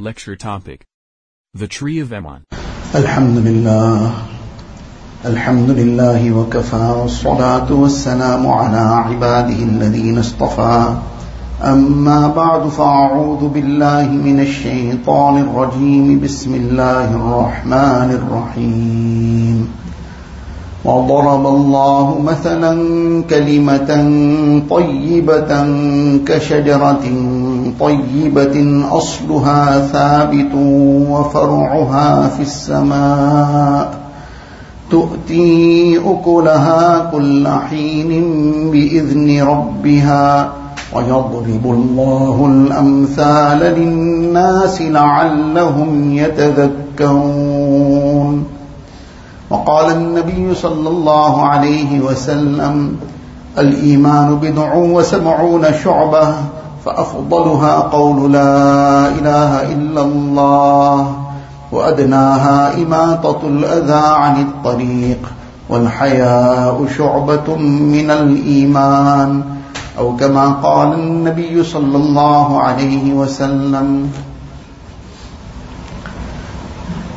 Lecture 0.00 0.36
topic 0.36 0.86
The 1.54 1.66
Tree 1.66 1.98
of 1.98 2.10
Imaan. 2.10 2.42
Alhamdulillah. 2.94 4.28
Alhamdulillah 5.24 6.22
wa 6.30 6.44
kafa 6.44 7.08
salatu 7.10 7.82
wassalamu 7.82 8.46
ala 8.46 9.10
ibadihi 9.10 9.66
alladhina 9.66 10.22
istafa. 10.22 11.02
أما 11.58 12.28
بعد 12.28 12.68
فأعوذ 12.68 13.48
بالله 13.48 14.06
من 14.06 14.40
الشيطان 14.40 15.38
الرجيم 15.38 16.20
بسم 16.20 16.54
الله 16.54 17.14
الرحمن 17.14 18.10
وضرب 20.84 21.46
الله 21.46 22.20
مثلا 22.20 22.72
كلمة 23.30 23.90
طيبة 24.70 25.50
كشجرة 26.26 27.04
طيبة 27.80 28.86
أصلها 28.92 29.78
ثابت 29.78 30.54
وفرعها 31.10 32.28
في 32.28 32.42
السماء. 32.42 33.94
تؤتي 34.90 35.98
أكلها 35.98 37.10
كل 37.12 37.48
حين 37.48 38.24
بإذن 38.70 39.42
ربها. 39.42 40.52
ويضرب 40.94 41.64
الله 41.64 42.46
الأمثال 42.50 43.58
للناس 43.58 44.82
لعلهم 44.82 46.12
يتذكرون. 46.16 47.48
وقال 49.50 49.92
النبي 49.92 50.54
صلى 50.54 50.88
الله 50.88 51.46
عليه 51.46 52.00
وسلم 52.00 52.96
الإيمان 53.58 54.34
بضع 54.42 54.74
وسبعون 54.74 55.64
شعبة 55.84 56.34
فأفضلها 56.88 57.72
قول 57.92 58.32
لا 58.32 59.08
إله 59.08 59.72
إلا 59.72 60.02
الله 60.02 61.16
وأدناها 61.72 62.74
إماطة 62.82 63.40
الأذى 63.48 64.06
عن 64.16 64.40
الطريق 64.42 65.18
والحياء 65.68 66.86
شعبة 66.98 67.56
من 67.96 68.10
الإيمان 68.10 69.44
أو 69.98 70.16
كما 70.16 70.48
قال 70.48 70.92
النبي 70.92 71.64
صلى 71.64 71.96
الله 71.96 72.60
عليه 72.60 73.12
وسلم 73.12 74.10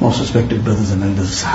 Most 0.02 0.20
respected 0.20 0.66
brothers 0.66 0.90
and 0.92 1.04
elders, 1.04 1.46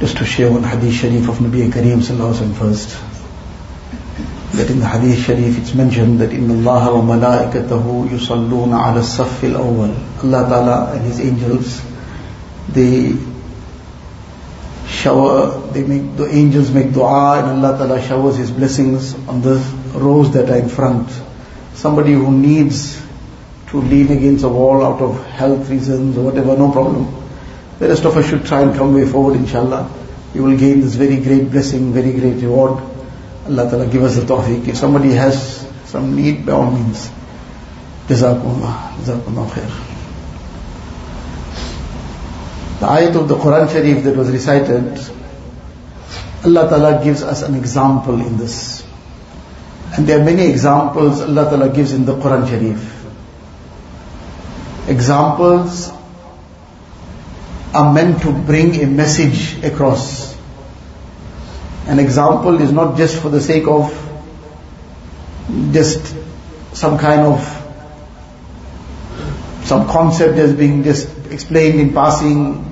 just 0.00 0.18
to 0.18 0.24
share 0.26 0.52
one 0.52 0.62
hadith 0.62 0.92
sharif 0.92 1.30
of 1.30 1.38
Nabi 1.38 1.66
Kareem 1.72 2.04
sallallahu 2.04 2.34
alaihi 2.34 2.52
wasallam 2.52 2.54
first. 2.60 3.13
That 4.54 4.70
in 4.70 4.78
the 4.78 4.86
hadith 4.86 5.18
sharif 5.18 5.58
it's 5.58 5.74
mentioned 5.74 6.20
that 6.20 6.32
in 6.32 6.48
Allah 6.48 6.94
wa 6.94 7.16
malaikatahu 7.16 8.08
yusalluna 8.08 8.78
ala 8.86 9.02
saff 9.02 9.42
al-awwal. 9.42 9.92
Allah 10.22 10.48
Ta'ala 10.48 10.92
and 10.92 11.02
His 11.04 11.18
angels, 11.18 11.82
they 12.68 13.16
shower, 14.86 15.60
they 15.72 15.82
make, 15.82 16.16
the 16.16 16.28
angels 16.28 16.70
make 16.70 16.92
dua 16.92 17.40
and 17.40 17.64
Allah 17.64 17.76
Ta'ala 17.76 18.00
showers 18.00 18.36
His 18.36 18.52
blessings 18.52 19.14
on 19.26 19.42
the 19.42 19.56
rows 19.92 20.32
that 20.34 20.48
are 20.48 20.58
in 20.58 20.68
front. 20.68 21.10
Somebody 21.74 22.12
who 22.12 22.30
needs 22.30 23.02
to 23.70 23.80
lean 23.80 24.12
against 24.12 24.44
a 24.44 24.48
wall 24.48 24.84
out 24.84 25.02
of 25.02 25.26
health 25.26 25.68
reasons 25.68 26.16
or 26.16 26.26
whatever, 26.26 26.56
no 26.56 26.70
problem. 26.70 27.12
The 27.80 27.88
rest 27.88 28.04
of 28.04 28.16
us 28.16 28.28
should 28.28 28.46
try 28.46 28.62
and 28.62 28.76
come 28.76 28.94
way 28.94 29.04
forward, 29.04 29.34
inshallah. 29.34 29.90
You 30.32 30.44
will 30.44 30.56
gain 30.56 30.80
this 30.80 30.94
very 30.94 31.16
great 31.16 31.50
blessing, 31.50 31.92
very 31.92 32.12
great 32.12 32.40
reward. 32.40 32.93
Allah 33.46 33.70
Ta'ala 33.70 33.86
give 33.86 34.02
us 34.02 34.16
the 34.16 34.22
tawfiq. 34.22 34.68
If 34.68 34.76
somebody 34.76 35.10
has 35.12 35.68
some 35.86 36.16
need, 36.16 36.46
by 36.46 36.52
all 36.52 36.70
means. 36.70 37.10
Jazakumullah. 38.08 38.92
Jazakumullah 39.04 39.48
khair. 39.50 39.70
The 42.80 42.86
ayat 42.86 43.14
of 43.16 43.28
the 43.28 43.36
Quran 43.36 43.70
Sharif 43.70 44.04
that 44.04 44.16
was 44.16 44.30
recited, 44.30 44.98
Allah 46.44 46.68
Ta'ala 46.68 47.04
gives 47.04 47.22
us 47.22 47.42
an 47.42 47.54
example 47.54 48.20
in 48.20 48.36
this. 48.36 48.84
And 49.96 50.06
there 50.06 50.20
are 50.20 50.24
many 50.24 50.46
examples 50.50 51.20
Allah 51.20 51.44
Ta'ala 51.44 51.68
gives 51.68 51.92
in 51.92 52.04
the 52.04 52.14
Quran 52.14 52.48
Sharif. 52.48 53.04
Examples 54.88 55.92
are 57.72 57.92
meant 57.92 58.22
to 58.22 58.32
bring 58.32 58.74
a 58.82 58.86
message 58.86 59.62
across. 59.64 60.33
An 61.87 61.99
example 61.99 62.61
is 62.61 62.71
not 62.71 62.97
just 62.97 63.19
for 63.21 63.29
the 63.29 63.41
sake 63.41 63.67
of 63.67 63.91
just 65.71 66.15
some 66.73 66.97
kind 66.97 67.21
of 67.21 67.55
some 69.63 69.87
concept 69.87 70.37
as 70.37 70.53
being 70.53 70.83
just 70.83 71.09
explained 71.31 71.79
in 71.79 71.93
passing. 71.93 72.65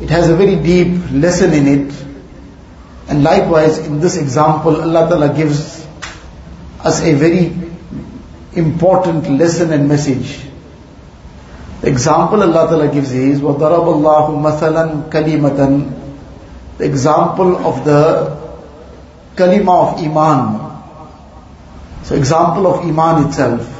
It 0.00 0.10
has 0.10 0.28
a 0.28 0.36
very 0.36 0.56
deep 0.56 1.10
lesson 1.10 1.52
in 1.52 1.66
it. 1.68 1.94
And 3.08 3.22
likewise, 3.22 3.78
in 3.78 4.00
this 4.00 4.16
example, 4.16 4.80
Allah 4.80 5.08
Ta'ala 5.08 5.34
gives 5.34 5.86
us 6.80 7.02
a 7.02 7.12
very 7.14 7.52
important 8.54 9.30
lesson 9.30 9.72
and 9.72 9.88
message. 9.88 10.40
The 11.80 11.88
example 11.88 12.42
Allah 12.42 12.68
Ta'ala 12.68 12.88
gives 12.92 13.12
is, 13.12 13.40
وَضَرَبَ 13.40 13.58
اللَّهُ 13.58 14.42
مَثَلًا 14.42 15.10
كَلِمَةً 15.10 16.03
The 16.78 16.84
example 16.84 17.56
of 17.56 17.84
the 17.84 18.36
kalima 19.36 19.92
of 19.92 20.00
Iman. 20.04 20.82
So 22.04 22.14
example 22.14 22.66
of 22.66 22.84
Iman 22.84 23.28
itself. 23.28 23.76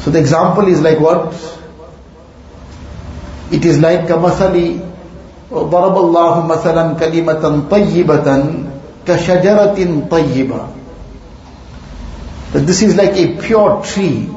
So 0.00 0.10
the 0.10 0.18
example 0.18 0.66
is 0.68 0.80
like 0.80 1.00
what? 1.00 1.32
It 3.50 3.64
is 3.64 3.78
like 3.78 4.00
كَمَثَلِ 4.00 4.90
وَضَرَبَ 5.50 5.96
اللَّهُ 5.96 6.34
مَثَلًا 6.48 6.98
كَلِمَةً 6.98 7.68
طَيِّبَةً 7.68 8.28
كَشَجَرَةٍ 9.04 10.08
طَيِّبَةً 10.08 10.72
That 12.52 12.60
this 12.60 12.82
is 12.82 12.96
like 12.96 13.12
a 13.16 13.40
pure 13.40 13.82
tree 13.84 14.28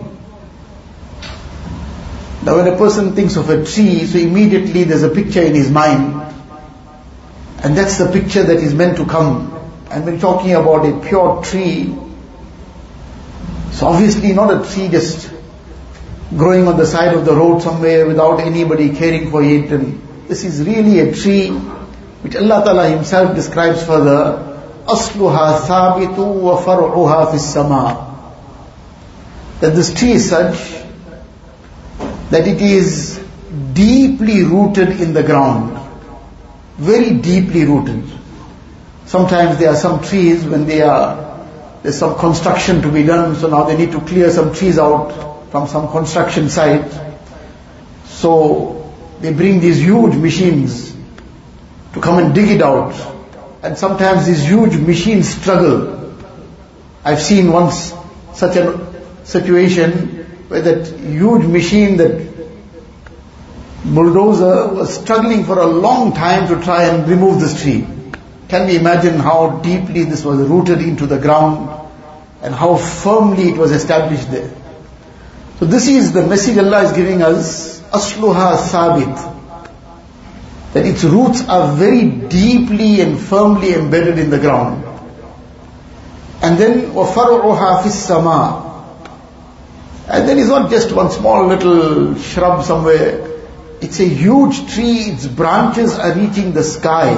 now 2.45 2.57
when 2.57 2.67
a 2.67 2.77
person 2.77 3.15
thinks 3.15 3.37
of 3.37 3.49
a 3.49 3.65
tree, 3.65 4.05
so 4.05 4.19
immediately 4.19 4.83
there's 4.83 5.01
a 5.01 5.09
picture 5.09 5.41
in 5.41 5.55
his 5.55 5.71
mind. 5.71 6.18
And 7.63 7.75
that's 7.77 7.97
the 7.97 8.11
picture 8.11 8.43
that 8.43 8.57
is 8.57 8.73
meant 8.73 8.97
to 8.97 9.05
come. 9.05 9.51
And 9.89 10.05
when 10.05 10.19
talking 10.19 10.53
about 10.53 10.85
a 10.85 10.99
pure 11.07 11.43
tree, 11.43 11.95
so 13.71 13.87
obviously 13.87 14.33
not 14.33 14.53
a 14.53 14.73
tree 14.73 14.87
just 14.87 15.31
growing 16.35 16.67
on 16.67 16.77
the 16.77 16.85
side 16.85 17.13
of 17.13 17.25
the 17.25 17.33
road 17.33 17.61
somewhere 17.61 18.05
without 18.05 18.39
anybody 18.39 18.95
caring 18.95 19.31
for 19.31 19.43
it. 19.43 19.71
And 19.71 20.01
this 20.27 20.43
is 20.43 20.65
really 20.65 20.99
a 20.99 21.13
tree 21.13 21.49
which 21.49 22.35
Allah 22.35 22.63
Ta'ala 22.65 22.89
Himself 22.89 23.35
describes 23.35 23.83
further. 23.83 24.51
أصلها 24.87 25.65
ثابت 25.67 26.17
وفرعها 26.19 27.25
في 27.31 27.35
السماء. 27.35 28.05
That 29.61 29.75
this 29.75 29.93
tree 29.93 30.11
is 30.11 30.29
such 30.29 30.83
that 32.29 32.47
it 32.47 32.61
is 32.61 33.19
deeply 33.73 34.43
rooted 34.43 35.01
in 35.01 35.13
the 35.13 35.23
ground. 35.23 35.78
Very 36.80 37.10
deeply 37.10 37.66
rooted. 37.66 38.04
Sometimes 39.04 39.58
there 39.58 39.68
are 39.68 39.76
some 39.76 40.02
trees 40.02 40.46
when 40.46 40.66
they 40.66 40.80
are, 40.80 41.46
there's 41.82 41.98
some 41.98 42.18
construction 42.18 42.80
to 42.80 42.90
be 42.90 43.02
done, 43.02 43.36
so 43.36 43.48
now 43.48 43.64
they 43.64 43.76
need 43.76 43.92
to 43.92 44.00
clear 44.00 44.30
some 44.30 44.54
trees 44.54 44.78
out 44.78 45.50
from 45.50 45.68
some 45.68 45.90
construction 45.90 46.48
site. 46.48 46.90
So 48.06 48.94
they 49.20 49.30
bring 49.34 49.60
these 49.60 49.78
huge 49.78 50.14
machines 50.14 50.96
to 51.92 52.00
come 52.00 52.16
and 52.18 52.34
dig 52.34 52.48
it 52.48 52.62
out. 52.62 52.94
And 53.62 53.76
sometimes 53.76 54.26
these 54.26 54.46
huge 54.48 54.74
machines 54.76 55.28
struggle. 55.28 56.14
I've 57.04 57.20
seen 57.20 57.52
once 57.52 57.92
such 58.32 58.56
a 58.56 59.26
situation 59.26 60.24
where 60.48 60.62
that 60.62 60.86
huge 60.98 61.44
machine, 61.44 61.98
that 61.98 62.29
bulldozer 63.89 64.73
was 64.73 64.99
struggling 64.99 65.43
for 65.43 65.59
a 65.59 65.65
long 65.65 66.13
time 66.13 66.47
to 66.47 66.63
try 66.63 66.85
and 66.85 67.07
remove 67.07 67.39
this 67.39 67.61
tree. 67.61 67.85
Can 68.47 68.67
we 68.67 68.77
imagine 68.77 69.19
how 69.19 69.59
deeply 69.59 70.03
this 70.03 70.23
was 70.23 70.39
rooted 70.39 70.79
into 70.79 71.05
the 71.05 71.17
ground 71.19 71.69
and 72.41 72.53
how 72.53 72.75
firmly 72.75 73.49
it 73.49 73.57
was 73.57 73.71
established 73.71 74.29
there? 74.31 74.53
So 75.59 75.65
this 75.65 75.87
is 75.87 76.13
the 76.13 76.25
message 76.25 76.57
Allah 76.57 76.83
is 76.83 76.91
giving 76.91 77.21
us, 77.21 77.79
asluha 77.91 78.57
sabit. 78.57 79.33
That 80.73 80.85
its 80.85 81.03
roots 81.03 81.47
are 81.47 81.75
very 81.75 82.09
deeply 82.09 83.01
and 83.01 83.19
firmly 83.19 83.73
embedded 83.73 84.19
in 84.19 84.29
the 84.29 84.39
ground. 84.39 84.83
And 86.41 86.57
then 86.57 86.91
وَفَرْعُهَا 86.91 87.81
فِي 87.81 87.89
السَّمَاءِ 87.89 88.65
and 90.07 90.29
then 90.29 90.37
it's 90.37 90.49
not 90.49 90.69
just 90.69 90.91
one 90.91 91.09
small 91.09 91.47
little 91.47 92.15
shrub 92.15 92.63
somewhere. 92.63 93.28
it's 93.80 93.98
a 93.98 94.08
huge 94.08 94.74
tree, 94.74 94.98
its 95.12 95.26
branches 95.26 95.98
are 95.98 96.12
reaching 96.14 96.52
the 96.52 96.62
sky. 96.62 97.14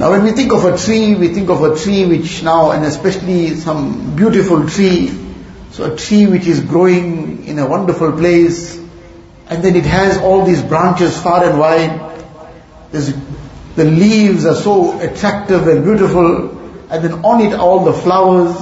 Now 0.00 0.10
when 0.10 0.24
we 0.24 0.32
think 0.32 0.52
of 0.52 0.64
a 0.64 0.76
tree, 0.76 1.14
we 1.14 1.28
think 1.28 1.48
of 1.48 1.62
a 1.62 1.76
tree 1.76 2.04
which 2.06 2.42
now, 2.42 2.72
and 2.72 2.84
especially 2.84 3.54
some 3.54 4.16
beautiful 4.16 4.68
tree, 4.68 5.10
so 5.72 5.92
a 5.92 5.96
tree 5.96 6.26
which 6.26 6.46
is 6.46 6.60
growing 6.60 7.46
in 7.46 7.58
a 7.58 7.68
wonderful 7.68 8.12
place, 8.12 8.76
and 9.48 9.62
then 9.62 9.76
it 9.76 9.84
has 9.84 10.18
all 10.18 10.44
these 10.44 10.62
branches 10.62 11.20
far 11.20 11.44
and 11.44 11.58
wide. 11.58 12.24
There's, 12.90 13.12
the 13.76 13.84
leaves 13.84 14.44
are 14.44 14.56
so 14.56 15.00
attractive 15.00 15.68
and 15.68 15.84
beautiful, 15.84 16.50
and 16.90 17.04
then 17.04 17.24
on 17.24 17.40
it 17.40 17.54
all 17.54 17.84
the 17.84 17.92
flowers, 17.92 18.56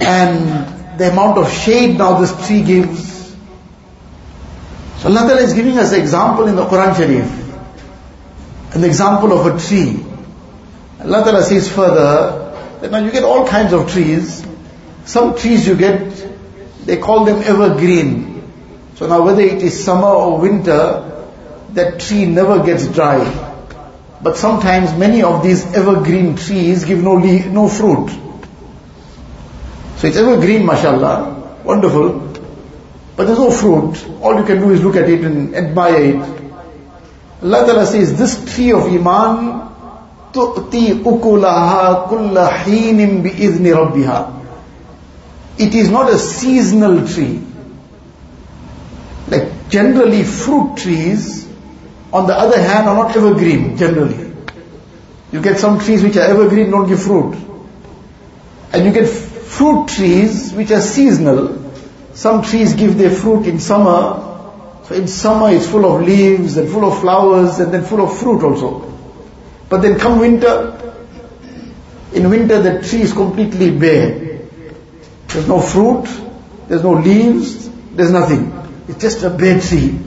and 0.00 0.71
the 1.02 1.10
amount 1.10 1.38
of 1.38 1.50
shade 1.50 1.98
now 1.98 2.20
this 2.20 2.32
tree 2.46 2.62
gives. 2.62 3.36
So 4.98 5.08
Allah 5.08 5.26
Ta'ala 5.28 5.42
is 5.42 5.52
giving 5.52 5.78
us 5.78 5.92
an 5.92 6.00
example 6.00 6.46
in 6.46 6.56
the 6.56 6.64
Quran 6.64 6.96
Sharif 6.96 7.42
an 8.74 8.84
example 8.84 9.32
of 9.32 9.46
a 9.46 9.58
tree. 9.58 10.02
Allah 11.00 11.24
Ta'ala 11.24 11.42
says 11.42 11.70
further 11.70 12.78
that 12.80 12.90
now 12.90 12.98
you 12.98 13.10
get 13.10 13.24
all 13.24 13.46
kinds 13.46 13.72
of 13.72 13.90
trees. 13.90 14.46
Some 15.04 15.36
trees 15.36 15.66
you 15.66 15.76
get, 15.76 16.86
they 16.86 16.96
call 16.96 17.24
them 17.24 17.42
evergreen. 17.42 18.50
So 18.96 19.08
now 19.08 19.22
whether 19.22 19.42
it 19.42 19.62
is 19.62 19.84
summer 19.84 20.08
or 20.08 20.40
winter, 20.40 21.08
that 21.72 22.00
tree 22.00 22.24
never 22.24 22.64
gets 22.64 22.86
dry. 22.88 23.20
But 24.22 24.36
sometimes 24.36 24.96
many 24.96 25.22
of 25.22 25.42
these 25.42 25.66
evergreen 25.74 26.36
trees 26.36 26.84
give 26.84 27.02
no 27.02 27.18
no 27.18 27.68
fruit. 27.68 28.10
So 30.01 30.07
it's 30.07 30.17
evergreen, 30.17 30.65
mashallah, 30.65 31.61
wonderful. 31.63 32.27
But 33.15 33.25
there's 33.25 33.39
no 33.39 33.49
fruit. 33.49 34.21
All 34.21 34.37
you 34.39 34.45
can 34.45 34.59
do 34.59 34.69
is 34.71 34.83
look 34.83 34.95
at 34.95 35.09
it 35.09 35.21
and 35.21 35.55
admire 35.55 36.01
it. 36.01 36.37
Allah 37.41 37.65
Ta'ala 37.65 37.85
says, 37.85 38.17
this 38.17 38.55
tree 38.55 38.71
of 38.71 38.83
Iman, 38.83 39.67
تُؤْتِي 40.33 41.03
أُكُلَهَا 41.03 42.09
كُلَّ 42.09 42.49
حِينٍ 42.49 43.23
بِإِذْنِ 43.23 43.73
رَبِّهَا 43.73 44.43
It 45.57 45.73
is 45.73 45.89
not 45.89 46.11
a 46.11 46.19
seasonal 46.19 47.07
tree. 47.07 47.41
Like 49.27 49.69
generally 49.69 50.23
fruit 50.23 50.77
trees, 50.77 51.47
on 52.13 52.27
the 52.27 52.33
other 52.33 52.61
hand, 52.61 52.87
are 52.87 52.95
not 52.95 53.15
evergreen, 53.15 53.77
generally. 53.77 54.33
You 55.31 55.41
get 55.41 55.59
some 55.59 55.79
trees 55.79 56.03
which 56.03 56.15
are 56.17 56.21
evergreen, 56.21 56.69
don't 56.71 56.87
give 56.87 57.01
fruit. 57.01 57.35
And 58.71 58.85
you 58.85 58.91
get 58.91 59.07
fruit 59.52 59.88
trees 59.88 60.52
which 60.54 60.70
are 60.70 60.80
seasonal. 60.80 61.72
Some 62.14 62.42
trees 62.42 62.74
give 62.74 62.96
their 62.96 63.10
fruit 63.10 63.46
in 63.46 63.60
summer, 63.60 64.80
so 64.84 64.94
in 64.94 65.06
summer 65.06 65.50
it's 65.50 65.66
full 65.66 65.84
of 65.84 66.02
leaves 66.02 66.56
and 66.56 66.68
full 66.68 66.90
of 66.90 67.00
flowers 67.00 67.58
and 67.60 67.72
then 67.72 67.84
full 67.84 68.02
of 68.02 68.18
fruit 68.18 68.42
also. 68.42 68.92
But 69.68 69.82
then 69.82 69.98
come 69.98 70.18
winter, 70.20 70.94
in 72.12 72.28
winter 72.30 72.62
the 72.62 72.86
tree 72.86 73.02
is 73.02 73.12
completely 73.12 73.70
bare. 73.78 74.40
There's 75.28 75.48
no 75.48 75.60
fruit, 75.60 76.08
there's 76.68 76.82
no 76.82 76.92
leaves, 76.92 77.68
there's 77.94 78.10
nothing. 78.10 78.52
It's 78.88 79.00
just 79.00 79.22
a 79.22 79.30
bare 79.30 79.60
tree. 79.60 79.98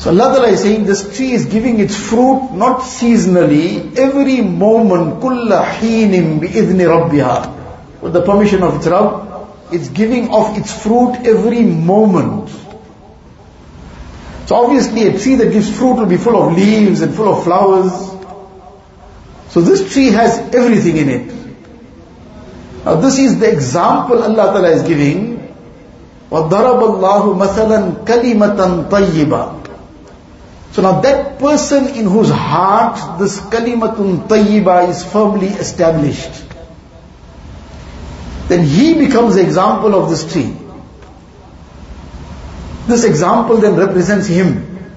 So 0.00 0.08
Allah 0.08 0.32
Ta'ala 0.32 0.48
is 0.48 0.62
saying 0.62 0.84
this 0.86 1.14
tree 1.14 1.32
is 1.32 1.44
giving 1.44 1.78
its 1.78 1.94
fruit 1.94 2.52
not 2.52 2.80
seasonally, 2.80 3.98
every 3.98 4.40
moment, 4.40 5.20
kulla 5.20 5.62
heenim 5.62 6.40
bi'idhni 6.40 6.86
rabbiha. 6.88 8.00
With 8.00 8.14
the 8.14 8.22
permission 8.22 8.62
of 8.62 8.76
its 8.76 8.86
Rabb, 8.86 9.26
it's 9.72 9.90
giving 9.90 10.30
off 10.30 10.56
its 10.56 10.72
fruit 10.82 11.16
every 11.26 11.62
moment. 11.62 12.48
So 14.46 14.56
obviously 14.56 15.06
a 15.06 15.18
tree 15.18 15.34
that 15.34 15.52
gives 15.52 15.68
fruit 15.76 15.96
will 15.96 16.06
be 16.06 16.16
full 16.16 16.42
of 16.42 16.56
leaves 16.56 17.02
and 17.02 17.14
full 17.14 17.28
of 17.28 17.44
flowers. 17.44 17.92
So 19.50 19.60
this 19.60 19.92
tree 19.92 20.08
has 20.12 20.38
everything 20.54 20.96
in 20.96 21.08
it. 21.10 21.34
Now 22.86 22.94
this 22.96 23.18
is 23.18 23.38
the 23.38 23.52
example 23.52 24.22
Allah 24.22 24.46
Ta'ala 24.54 24.70
is 24.70 24.82
giving. 24.82 25.36
وَضَرَبَ 26.30 26.80
اللَّهُ 26.88 27.38
مَثَلًا 27.38 28.04
كَلِمَةً 28.06 28.88
طَيِّبًا 28.88 29.60
so 30.75 30.81
now 30.81 30.99
that 30.99 31.39
person 31.39 31.87
in 31.95 32.05
whose 32.05 32.29
heart 32.29 33.17
this 33.17 33.39
kalimatun 33.39 34.27
tayyiba 34.27 34.89
is 34.89 35.05
firmly 35.05 35.47
established, 35.47 36.43
then 38.49 38.65
he 38.65 38.93
becomes 38.95 39.35
the 39.35 39.41
example 39.41 39.95
of 39.95 40.09
this 40.09 40.29
tree. 40.33 40.53
This 42.87 43.05
example 43.05 43.55
then 43.55 43.77
represents 43.77 44.27
him. 44.27 44.91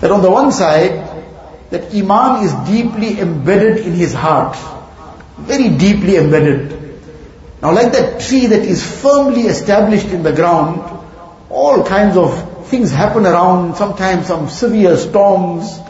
That 0.00 0.10
on 0.10 0.22
the 0.22 0.30
one 0.30 0.52
side, 0.52 1.06
that 1.68 1.94
Iman 1.94 2.42
is 2.42 2.54
deeply 2.66 3.20
embedded 3.20 3.84
in 3.86 3.92
his 3.92 4.14
heart. 4.14 4.56
Very 5.36 5.68
deeply 5.68 6.16
embedded. 6.16 7.02
Now 7.60 7.74
like 7.74 7.92
that 7.92 8.22
tree 8.22 8.46
that 8.46 8.62
is 8.62 8.82
firmly 9.02 9.42
established 9.42 10.06
in 10.06 10.22
the 10.22 10.32
ground, 10.32 10.80
all 11.50 11.84
kinds 11.84 12.16
of 12.16 12.49
things 12.70 12.90
happen 12.92 13.26
around, 13.26 13.76
sometimes 13.76 14.26
some 14.26 14.48
severe 14.48 14.96
storms, 14.96 15.80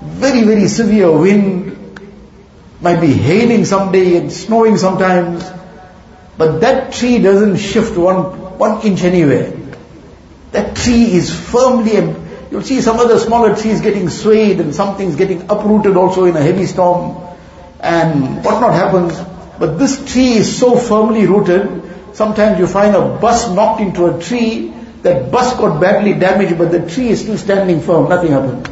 very, 0.00 0.44
very 0.44 0.68
severe 0.68 1.10
wind, 1.10 1.74
might 2.80 3.00
be 3.00 3.12
hailing 3.12 3.64
someday 3.64 4.16
and 4.16 4.32
snowing 4.32 4.76
sometimes, 4.76 5.44
but 6.36 6.60
that 6.60 6.92
tree 6.92 7.18
doesn't 7.18 7.56
shift 7.56 7.96
one, 7.98 8.58
one 8.58 8.80
inch 8.86 9.02
anywhere. 9.02 9.52
That 10.52 10.76
tree 10.76 11.12
is 11.12 11.34
firmly, 11.34 11.94
you'll 12.50 12.62
see 12.62 12.80
some 12.80 12.98
other 13.00 13.18
smaller 13.18 13.56
trees 13.56 13.80
getting 13.80 14.08
swayed 14.08 14.60
and 14.60 14.72
something's 14.72 15.16
getting 15.16 15.42
uprooted 15.50 15.96
also 15.96 16.24
in 16.26 16.36
a 16.36 16.40
heavy 16.40 16.66
storm 16.66 17.20
and 17.80 18.44
what 18.44 18.60
not 18.60 18.72
happens. 18.72 19.18
But 19.58 19.78
this 19.78 20.12
tree 20.12 20.34
is 20.34 20.56
so 20.56 20.76
firmly 20.76 21.26
rooted, 21.26 22.14
sometimes 22.14 22.60
you 22.60 22.68
find 22.68 22.94
a 22.94 23.18
bus 23.18 23.50
knocked 23.50 23.80
into 23.80 24.06
a 24.06 24.22
tree, 24.22 24.72
that 25.02 25.30
bus 25.30 25.56
got 25.56 25.80
badly 25.80 26.14
damaged 26.14 26.58
but 26.58 26.72
the 26.72 26.88
tree 26.88 27.08
is 27.08 27.20
still 27.20 27.38
standing 27.38 27.80
firm, 27.80 28.08
nothing 28.08 28.32
happened. 28.32 28.68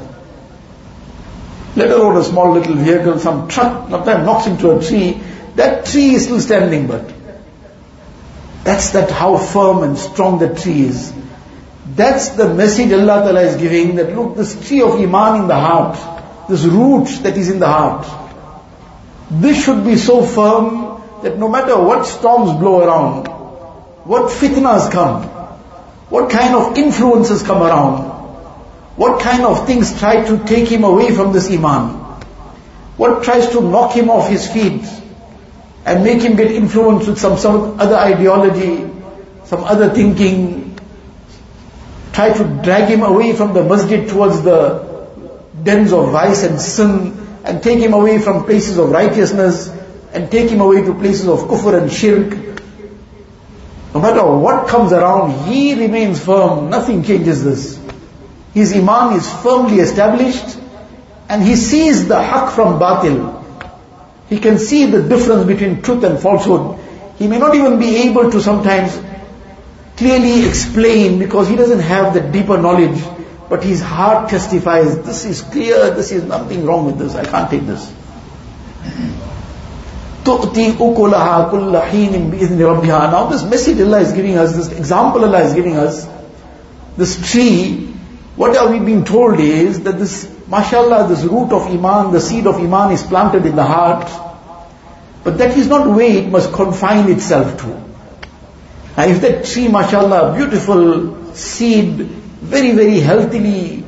Let 1.76 1.90
alone 1.90 2.16
a 2.16 2.24
small 2.24 2.52
little 2.52 2.74
vehicle, 2.74 3.18
some 3.18 3.48
truck, 3.48 3.90
sometimes 3.90 4.24
knocks 4.24 4.46
into 4.46 4.76
a 4.76 4.82
tree, 4.82 5.20
that 5.56 5.86
tree 5.86 6.14
is 6.14 6.24
still 6.24 6.40
standing 6.40 6.86
but. 6.86 7.12
That's 8.64 8.90
that 8.90 9.10
how 9.10 9.36
firm 9.36 9.82
and 9.84 9.96
strong 9.96 10.38
the 10.38 10.54
tree 10.54 10.86
is. 10.86 11.12
That's 11.94 12.30
the 12.30 12.52
message 12.52 12.92
Allah 12.92 13.22
Ta'ala 13.22 13.42
is 13.42 13.56
giving 13.56 13.96
that 13.96 14.16
look, 14.16 14.36
this 14.36 14.66
tree 14.66 14.82
of 14.82 14.98
Iman 15.00 15.42
in 15.42 15.48
the 15.48 15.54
heart, 15.54 16.48
this 16.48 16.64
root 16.64 17.06
that 17.22 17.36
is 17.36 17.48
in 17.48 17.60
the 17.60 17.68
heart, 17.68 18.06
this 19.30 19.64
should 19.64 19.84
be 19.84 19.96
so 19.96 20.24
firm 20.24 21.02
that 21.22 21.38
no 21.38 21.48
matter 21.48 21.76
what 21.80 22.06
storms 22.06 22.58
blow 22.58 22.80
around, 22.80 23.26
what 24.04 24.30
fitnas 24.30 24.90
come, 24.90 25.22
what 26.08 26.30
kind 26.30 26.54
of 26.54 26.78
influences 26.78 27.42
come 27.42 27.62
around, 27.62 28.04
what 28.96 29.20
kind 29.20 29.44
of 29.44 29.66
things 29.66 29.98
try 29.98 30.24
to 30.24 30.44
take 30.44 30.68
him 30.68 30.84
away 30.84 31.14
from 31.14 31.32
this 31.32 31.50
Iman, 31.50 31.88
what 32.96 33.24
tries 33.24 33.48
to 33.50 33.60
knock 33.60 33.92
him 33.92 34.08
off 34.10 34.28
his 34.28 34.50
feet 34.50 34.84
and 35.84 36.04
make 36.04 36.22
him 36.22 36.36
get 36.36 36.50
influenced 36.50 37.08
with 37.08 37.18
some, 37.18 37.38
some 37.38 37.80
other 37.80 37.96
ideology, 37.96 38.90
some 39.44 39.64
other 39.64 39.90
thinking, 39.90 40.78
try 42.12 42.32
to 42.32 42.44
drag 42.64 42.88
him 42.88 43.02
away 43.02 43.34
from 43.34 43.52
the 43.52 43.62
masjid 43.62 44.08
towards 44.08 44.42
the 44.42 44.86
dens 45.62 45.92
of 45.92 46.10
vice 46.10 46.42
and 46.44 46.60
sin 46.60 47.26
and 47.44 47.62
take 47.62 47.78
him 47.78 47.92
away 47.92 48.18
from 48.18 48.44
places 48.44 48.78
of 48.78 48.90
righteousness 48.90 49.68
and 50.12 50.30
take 50.30 50.50
him 50.50 50.60
away 50.60 50.82
to 50.82 50.94
places 50.94 51.28
of 51.28 51.40
kufr 51.40 51.80
and 51.80 51.92
shirk. 51.92 52.56
No 53.94 54.00
matter 54.00 54.26
what 54.26 54.68
comes 54.68 54.92
around, 54.92 55.46
he 55.46 55.74
remains 55.74 56.22
firm. 56.22 56.70
Nothing 56.70 57.02
changes 57.02 57.42
this. 57.44 57.80
His 58.52 58.74
iman 58.74 59.16
is 59.16 59.30
firmly 59.42 59.80
established 59.80 60.58
and 61.28 61.42
he 61.42 61.56
sees 61.56 62.08
the 62.08 62.22
haq 62.22 62.54
from 62.54 62.78
batil. 62.78 63.42
He 64.28 64.38
can 64.38 64.58
see 64.58 64.86
the 64.86 65.02
difference 65.02 65.46
between 65.46 65.82
truth 65.82 66.04
and 66.04 66.18
falsehood. 66.18 66.78
He 67.18 67.28
may 67.28 67.38
not 67.38 67.54
even 67.54 67.78
be 67.78 67.96
able 68.08 68.30
to 68.30 68.40
sometimes 68.40 68.98
clearly 69.96 70.46
explain 70.46 71.18
because 71.18 71.48
he 71.48 71.56
doesn't 71.56 71.80
have 71.80 72.12
the 72.14 72.20
deeper 72.20 72.58
knowledge, 72.58 73.02
but 73.48 73.64
his 73.64 73.80
heart 73.80 74.28
testifies, 74.28 74.98
this 75.02 75.24
is 75.24 75.40
clear, 75.42 75.94
this 75.94 76.12
is 76.12 76.24
nothing 76.24 76.66
wrong 76.66 76.86
with 76.86 76.98
this, 76.98 77.14
I 77.14 77.24
can't 77.24 77.50
take 77.50 77.66
this. 77.66 77.92
تُؤْتِي 80.25 80.73
أُكُلَهَا 80.77 81.51
كُلَّ 81.51 81.81
حِينٍ 81.81 82.31
بِإِذْنِ 82.31 82.57
رَبِّهَا 82.57 83.11
Now 83.11 83.27
this 83.27 83.43
message 83.43 83.79
Allah 83.81 84.01
is 84.01 84.11
giving 84.13 84.37
us, 84.37 84.55
this 84.55 84.71
example 84.71 85.25
Allah 85.25 85.41
is 85.41 85.53
giving 85.53 85.77
us, 85.77 86.07
this 86.97 87.31
tree, 87.31 87.87
what 88.35 88.55
are 88.55 88.71
we 88.71 88.79
being 88.79 89.03
told 89.03 89.39
is 89.39 89.81
that 89.81 89.97
this, 89.97 90.29
mashallah, 90.47 91.07
this 91.07 91.23
root 91.23 91.51
of 91.51 91.67
Iman, 91.67 92.11
the 92.11 92.21
seed 92.21 92.45
of 92.45 92.55
Iman 92.55 92.91
is 92.91 93.01
planted 93.01 93.45
in 93.45 93.55
the 93.55 93.63
heart, 93.63 94.09
but 95.23 95.37
that 95.37 95.57
is 95.57 95.67
not 95.67 95.87
where 95.87 96.17
it 96.17 96.29
must 96.29 96.53
confine 96.53 97.09
itself 97.11 97.59
to. 97.61 97.83
And 98.97 99.11
if 99.11 99.21
that 99.21 99.45
tree, 99.45 99.67
mashallah, 99.67 100.35
beautiful 100.35 101.33
seed, 101.33 101.95
very, 101.95 102.73
very 102.73 102.99
healthily 102.99 103.83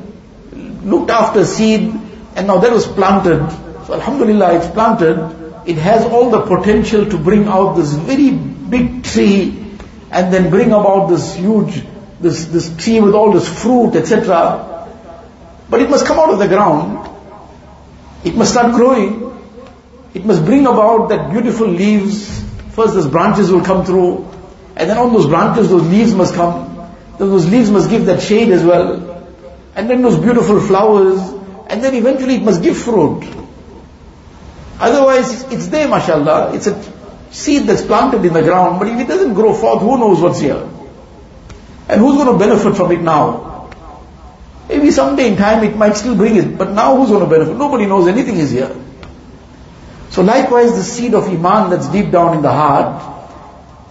looked 0.84 1.10
after 1.10 1.44
seed, 1.44 1.94
and 2.36 2.46
now 2.46 2.58
that 2.58 2.72
was 2.72 2.86
planted. 2.86 3.48
So 3.86 3.94
Alhamdulillah, 3.94 4.56
it's 4.56 4.68
planted. 4.68 5.37
it 5.69 5.77
has 5.77 6.03
all 6.03 6.31
the 6.31 6.41
potential 6.41 7.05
to 7.05 7.17
bring 7.19 7.47
out 7.47 7.75
this 7.75 7.93
very 7.93 8.31
big 8.31 9.03
tree, 9.03 9.55
and 10.09 10.33
then 10.33 10.49
bring 10.49 10.71
about 10.71 11.09
this 11.09 11.35
huge, 11.35 11.83
this, 12.19 12.45
this 12.45 12.75
tree 12.77 12.99
with 12.99 13.13
all 13.13 13.31
this 13.31 13.47
fruit, 13.47 13.95
etc. 13.95 14.87
But 15.69 15.81
it 15.81 15.89
must 15.91 16.07
come 16.07 16.17
out 16.17 16.31
of 16.31 16.39
the 16.39 16.47
ground. 16.47 17.07
It 18.23 18.35
must 18.35 18.53
start 18.53 18.73
growing. 18.73 19.39
It 20.15 20.25
must 20.25 20.43
bring 20.43 20.65
about 20.65 21.09
that 21.09 21.29
beautiful 21.31 21.67
leaves. 21.67 22.43
First 22.71 22.95
those 22.95 23.07
branches 23.07 23.51
will 23.51 23.63
come 23.63 23.85
through, 23.85 24.27
and 24.75 24.89
then 24.89 24.97
on 24.97 25.13
those 25.13 25.27
branches 25.27 25.69
those 25.69 25.87
leaves 25.87 26.15
must 26.15 26.33
come. 26.33 26.65
Then 27.19 27.29
those 27.29 27.47
leaves 27.47 27.69
must 27.69 27.91
give 27.91 28.07
that 28.07 28.23
shade 28.23 28.49
as 28.49 28.63
well. 28.63 29.23
And 29.75 29.87
then 29.87 30.01
those 30.01 30.17
beautiful 30.17 30.59
flowers, 30.59 31.19
and 31.67 31.83
then 31.83 31.93
eventually 31.93 32.37
it 32.37 32.41
must 32.41 32.63
give 32.63 32.75
fruit. 32.75 33.38
Otherwise, 34.79 35.43
it's 35.51 35.67
there, 35.67 35.87
mashallah. 35.87 36.55
It's 36.55 36.67
a 36.67 36.81
seed 37.31 37.63
that's 37.63 37.81
planted 37.81 38.23
in 38.23 38.33
the 38.33 38.41
ground, 38.41 38.79
but 38.79 38.87
if 38.87 38.99
it 38.99 39.07
doesn't 39.07 39.33
grow 39.33 39.53
forth, 39.53 39.81
who 39.81 39.97
knows 39.97 40.21
what's 40.21 40.39
here? 40.39 40.67
And 41.89 42.01
who's 42.01 42.15
going 42.15 42.31
to 42.31 42.37
benefit 42.37 42.75
from 42.75 42.91
it 42.91 43.01
now? 43.01 43.69
Maybe 44.69 44.91
someday 44.91 45.29
in 45.29 45.35
time 45.37 45.63
it 45.63 45.75
might 45.75 45.97
still 45.97 46.15
bring 46.15 46.35
it, 46.35 46.57
but 46.57 46.71
now 46.71 46.95
who's 46.95 47.09
going 47.09 47.23
to 47.23 47.29
benefit? 47.29 47.57
Nobody 47.57 47.87
knows 47.87 48.07
anything 48.07 48.37
is 48.37 48.51
here. 48.51 48.75
So 50.11 50.21
likewise, 50.21 50.75
the 50.75 50.83
seed 50.83 51.13
of 51.13 51.27
Iman 51.27 51.71
that's 51.71 51.87
deep 51.89 52.11
down 52.11 52.35
in 52.35 52.41
the 52.41 52.51
heart, 52.51 53.19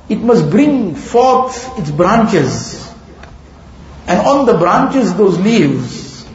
it 0.08 0.18
must 0.20 0.50
bring 0.50 0.94
forth 0.94 1.78
its 1.78 1.90
branches. 1.90 2.92
And 4.06 4.26
on 4.26 4.46
the 4.46 4.56
branches, 4.56 5.14
those 5.14 5.38
leaves. 5.38 6.26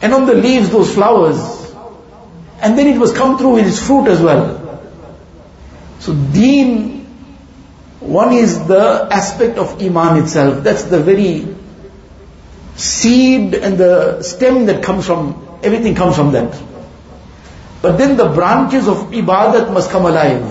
And 0.00 0.14
on 0.14 0.26
the 0.26 0.34
leaves, 0.34 0.70
those 0.70 0.94
flowers. 0.94 1.59
And 2.62 2.78
then 2.78 2.86
it 2.86 2.96
must 2.96 3.14
come 3.14 3.38
through 3.38 3.54
with 3.54 3.66
its 3.66 3.84
fruit 3.84 4.06
as 4.08 4.20
well. 4.20 4.56
So 6.00 6.14
deen, 6.14 7.04
one 8.00 8.32
is 8.32 8.66
the 8.66 9.08
aspect 9.10 9.58
of 9.58 9.82
Iman 9.82 10.22
itself. 10.22 10.64
That's 10.64 10.84
the 10.84 11.00
very 11.00 11.46
seed 12.76 13.54
and 13.54 13.78
the 13.78 14.22
stem 14.22 14.66
that 14.66 14.82
comes 14.82 15.06
from, 15.06 15.60
everything 15.62 15.94
comes 15.94 16.16
from 16.16 16.32
that. 16.32 16.60
But 17.82 17.96
then 17.96 18.16
the 18.16 18.28
branches 18.28 18.88
of 18.88 19.10
ibadat 19.10 19.72
must 19.72 19.90
come 19.90 20.04
alive. 20.04 20.42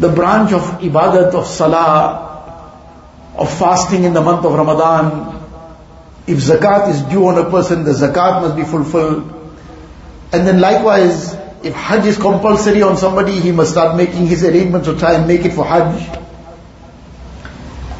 The 0.00 0.08
branch 0.08 0.52
of 0.52 0.62
ibadat, 0.80 1.32
of 1.34 1.46
salah, 1.46 2.24
of 3.36 3.58
fasting 3.58 4.04
in 4.04 4.12
the 4.12 4.20
month 4.20 4.44
of 4.44 4.52
Ramadan. 4.52 5.42
If 6.26 6.38
zakat 6.38 6.90
is 6.90 7.02
due 7.02 7.26
on 7.26 7.38
a 7.38 7.50
person, 7.50 7.84
the 7.84 7.92
zakat 7.92 8.42
must 8.42 8.56
be 8.56 8.64
fulfilled. 8.64 9.33
And 10.34 10.46
then 10.46 10.60
likewise, 10.60 11.34
if 11.62 11.74
hajj 11.74 12.06
is 12.06 12.18
compulsory 12.18 12.82
on 12.82 12.96
somebody, 12.96 13.38
he 13.38 13.52
must 13.52 13.70
start 13.72 13.96
making 13.96 14.26
his 14.26 14.44
arrangements 14.44 14.88
to 14.88 14.98
try 14.98 15.14
and 15.14 15.28
make 15.28 15.44
it 15.44 15.52
for 15.52 15.64
hajj. 15.64 16.02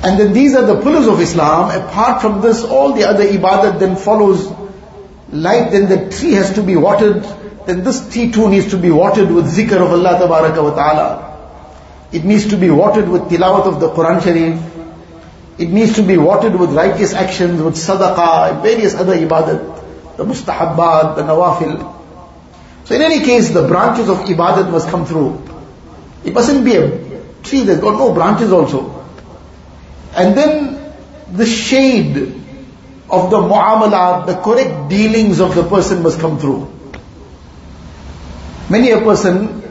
And 0.03 0.21
then 0.21 0.33
these 0.33 0.55
are 0.55 0.67
the 0.67 0.81
pillars 0.83 1.07
of 1.07 1.21
Islam. 1.21 1.71
Apart 1.71 2.21
from 2.21 2.41
this, 2.43 2.64
all 2.64 2.93
the 2.93 3.05
other 3.05 3.25
ibadat 3.25 3.79
then 3.79 3.97
follows. 3.97 4.53
Like 5.31 5.71
then 5.71 5.88
the 5.88 6.11
tree 6.11 6.33
has 6.33 6.53
to 6.57 6.62
be 6.62 6.76
watered 6.76 7.25
then 7.67 7.83
this 7.83 8.12
tree 8.12 8.31
too 8.31 8.50
needs 8.50 8.71
to 8.71 8.76
be 8.76 8.91
watered 8.91 9.31
with 9.31 9.47
zikr 9.47 9.81
of 9.81 9.93
Allah 9.93 10.26
wa 10.29 10.75
ta'ala. 10.75 11.31
It 12.12 12.25
needs 12.25 12.49
to 12.49 12.57
be 12.57 12.71
watered 12.71 13.09
with 13.09 13.23
tilawat 13.23 13.67
of 13.67 13.81
the 13.81 13.88
Quran 13.88 14.23
Sharif. 14.23 14.61
It 15.59 15.71
needs 15.71 15.95
to 15.95 16.03
be 16.03 16.19
watered 16.19 16.57
with 16.57 16.71
righteous 16.73 17.14
actions, 17.14 17.62
with 17.62 17.75
sadaqah, 17.75 18.62
various 18.62 18.95
other 18.95 19.17
ibadat, 19.17 20.17
the 20.17 20.25
mustahabbat, 20.25 21.17
the 21.17 21.23
nawafil. 21.23 21.93
So 22.85 22.95
in 22.95 23.03
any 23.03 23.25
case, 23.25 23.50
the 23.50 23.67
branches 23.67 24.09
of 24.09 24.19
ibadat 24.19 24.71
must 24.71 24.88
come 24.88 25.07
through. 25.07 25.43
It 26.25 26.35
mustn't 26.35 26.64
be 26.64 26.76
a 26.76 27.14
tree 27.43 27.62
that's 27.62 27.81
got 27.81 27.99
no 27.99 28.12
branches 28.12 28.53
also. 28.53 29.05
And 30.14 30.37
then 30.37 30.95
the 31.33 31.47
shade 31.47 32.17
of 33.11 33.31
the 33.31 33.38
muamalat, 33.38 34.26
the 34.26 34.37
correct 34.37 34.88
dealings 34.88 35.41
of 35.41 35.55
the 35.55 35.64
person 35.64 36.03
must 36.03 36.21
come 36.21 36.38
through. 36.38 36.71
Many 38.69 38.91
a 38.91 39.00
person 39.00 39.62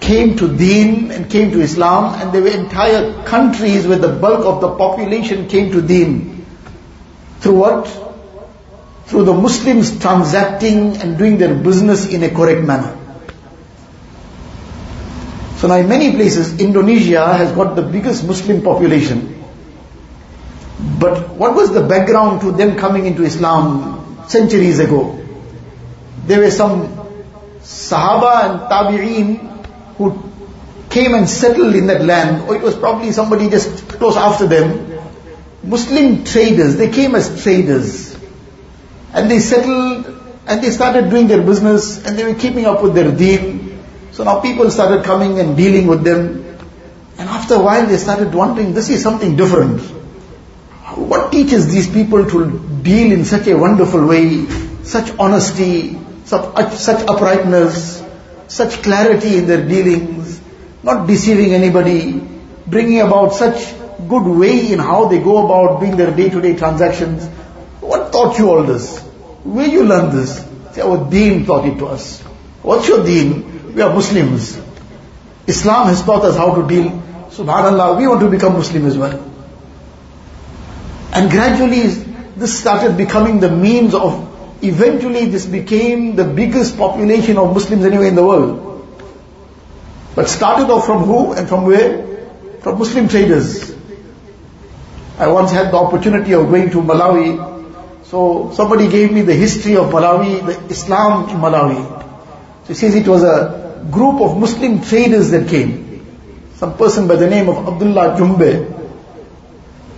came 0.00 0.36
to 0.36 0.54
Deen 0.56 1.10
and 1.10 1.30
came 1.30 1.50
to 1.52 1.60
Islam 1.60 2.20
and 2.20 2.32
there 2.32 2.42
were 2.42 2.48
entire 2.48 3.22
countries 3.24 3.86
where 3.86 3.98
the 3.98 4.12
bulk 4.12 4.44
of 4.44 4.60
the 4.60 4.74
population 4.76 5.48
came 5.48 5.72
to 5.72 5.80
Deen. 5.80 6.44
Through 7.40 7.58
what? 7.58 8.03
Through 9.06 9.24
the 9.24 9.34
Muslims 9.34 9.98
transacting 10.00 10.96
and 10.96 11.18
doing 11.18 11.38
their 11.38 11.54
business 11.54 12.06
in 12.06 12.22
a 12.22 12.30
correct 12.30 12.66
manner. 12.66 12.98
So 15.56 15.68
now 15.68 15.76
in 15.76 15.88
many 15.88 16.12
places, 16.12 16.60
Indonesia 16.60 17.26
has 17.34 17.52
got 17.52 17.76
the 17.76 17.82
biggest 17.82 18.26
Muslim 18.26 18.62
population. 18.62 19.42
But 20.98 21.30
what 21.30 21.54
was 21.54 21.72
the 21.72 21.82
background 21.82 22.40
to 22.42 22.52
them 22.52 22.76
coming 22.76 23.06
into 23.06 23.22
Islam 23.22 24.26
centuries 24.28 24.80
ago? 24.80 25.20
There 26.26 26.40
were 26.40 26.50
some 26.50 26.88
Sahaba 27.60 28.50
and 28.50 28.60
Tabi'een 28.70 29.96
who 29.96 30.22
came 30.90 31.14
and 31.14 31.28
settled 31.28 31.74
in 31.74 31.86
that 31.86 32.04
land, 32.04 32.48
or 32.48 32.56
it 32.56 32.62
was 32.62 32.76
probably 32.76 33.12
somebody 33.12 33.48
just 33.48 33.88
close 33.88 34.16
after 34.16 34.46
them, 34.46 35.00
Muslim 35.62 36.24
traders, 36.24 36.76
they 36.76 36.90
came 36.90 37.14
as 37.14 37.42
traders. 37.42 38.13
And 39.14 39.30
they 39.30 39.38
settled 39.40 40.06
and 40.46 40.62
they 40.62 40.70
started 40.70 41.08
doing 41.08 41.28
their 41.28 41.42
business 41.42 42.04
and 42.04 42.18
they 42.18 42.24
were 42.24 42.38
keeping 42.38 42.66
up 42.66 42.82
with 42.82 42.94
their 42.94 43.10
deen. 43.10 43.82
So 44.12 44.24
now 44.24 44.40
people 44.40 44.70
started 44.70 45.04
coming 45.04 45.38
and 45.38 45.56
dealing 45.56 45.86
with 45.86 46.04
them. 46.04 46.58
And 47.16 47.28
after 47.28 47.54
a 47.54 47.62
while 47.62 47.86
they 47.86 47.96
started 47.96 48.34
wondering, 48.34 48.74
this 48.74 48.90
is 48.90 49.02
something 49.02 49.36
different. 49.36 49.80
What 50.96 51.32
teaches 51.32 51.72
these 51.72 51.90
people 51.90 52.28
to 52.28 52.58
deal 52.82 53.12
in 53.12 53.24
such 53.24 53.46
a 53.46 53.56
wonderful 53.56 54.06
way, 54.06 54.46
such 54.82 55.10
honesty, 55.18 55.98
such 56.24 57.08
uprightness, 57.08 58.02
such 58.48 58.82
clarity 58.82 59.38
in 59.38 59.46
their 59.46 59.66
dealings, 59.66 60.40
not 60.82 61.06
deceiving 61.06 61.54
anybody, 61.54 62.20
bringing 62.66 63.00
about 63.00 63.34
such 63.34 63.74
good 64.08 64.24
way 64.24 64.72
in 64.72 64.78
how 64.78 65.06
they 65.06 65.18
go 65.18 65.44
about 65.44 65.80
doing 65.80 65.96
their 65.96 66.14
day-to-day 66.14 66.56
transactions. 66.56 67.28
Taught 68.14 68.38
you 68.38 68.50
all 68.50 68.62
this? 68.62 69.00
Where 69.42 69.66
you 69.66 69.84
learned 69.84 70.12
this? 70.12 70.34
Our 70.78 71.10
deen 71.10 71.44
taught 71.46 71.66
it 71.66 71.78
to 71.78 71.86
us. 71.86 72.20
What's 72.62 72.88
your 72.88 73.04
deen? 73.04 73.74
We 73.74 73.82
are 73.82 73.92
Muslims. 73.92 74.58
Islam 75.46 75.88
has 75.88 76.02
taught 76.02 76.24
us 76.24 76.36
how 76.36 76.54
to 76.54 76.68
deal. 76.68 76.90
Subhanallah, 77.38 77.98
we 77.98 78.06
want 78.06 78.20
to 78.20 78.30
become 78.30 78.52
Muslim 78.54 78.86
as 78.86 78.96
well. 78.96 79.18
And 81.12 81.30
gradually, 81.30 81.88
this 82.36 82.58
started 82.58 82.96
becoming 82.96 83.40
the 83.40 83.50
means 83.50 83.94
of 83.94 84.34
Eventually 84.64 85.26
this 85.26 85.44
became 85.44 86.16
the 86.16 86.24
biggest 86.24 86.78
population 86.78 87.36
of 87.36 87.52
Muslims 87.52 87.84
anyway 87.84 88.08
in 88.08 88.14
the 88.14 88.24
world. 88.24 88.86
But 90.14 90.28
started 90.28 90.70
off 90.70 90.86
from 90.86 91.04
who 91.04 91.32
and 91.32 91.46
from 91.48 91.66
where? 91.66 92.06
From 92.60 92.78
Muslim 92.78 93.08
traders. 93.08 93.74
I 95.18 95.26
once 95.28 95.50
had 95.50 95.70
the 95.70 95.76
opportunity 95.76 96.32
of 96.32 96.48
going 96.48 96.70
to 96.70 96.78
Malawi. 96.78 97.53
So 98.14 98.52
somebody 98.54 98.88
gave 98.88 99.10
me 99.10 99.22
the 99.22 99.34
history 99.34 99.76
of 99.76 99.86
Malawi, 99.86 100.46
the 100.46 100.72
Islam 100.72 101.30
in 101.30 101.38
Malawi. 101.38 101.80
So 102.62 102.68
he 102.68 102.74
says 102.74 102.94
it 102.94 103.08
was 103.08 103.24
a 103.24 103.88
group 103.90 104.20
of 104.20 104.38
Muslim 104.38 104.82
traders 104.82 105.32
that 105.32 105.48
came. 105.48 106.06
Some 106.54 106.76
person 106.76 107.08
by 107.08 107.16
the 107.16 107.26
name 107.28 107.48
of 107.48 107.66
Abdullah 107.66 108.16
Jumbe. 108.16 108.52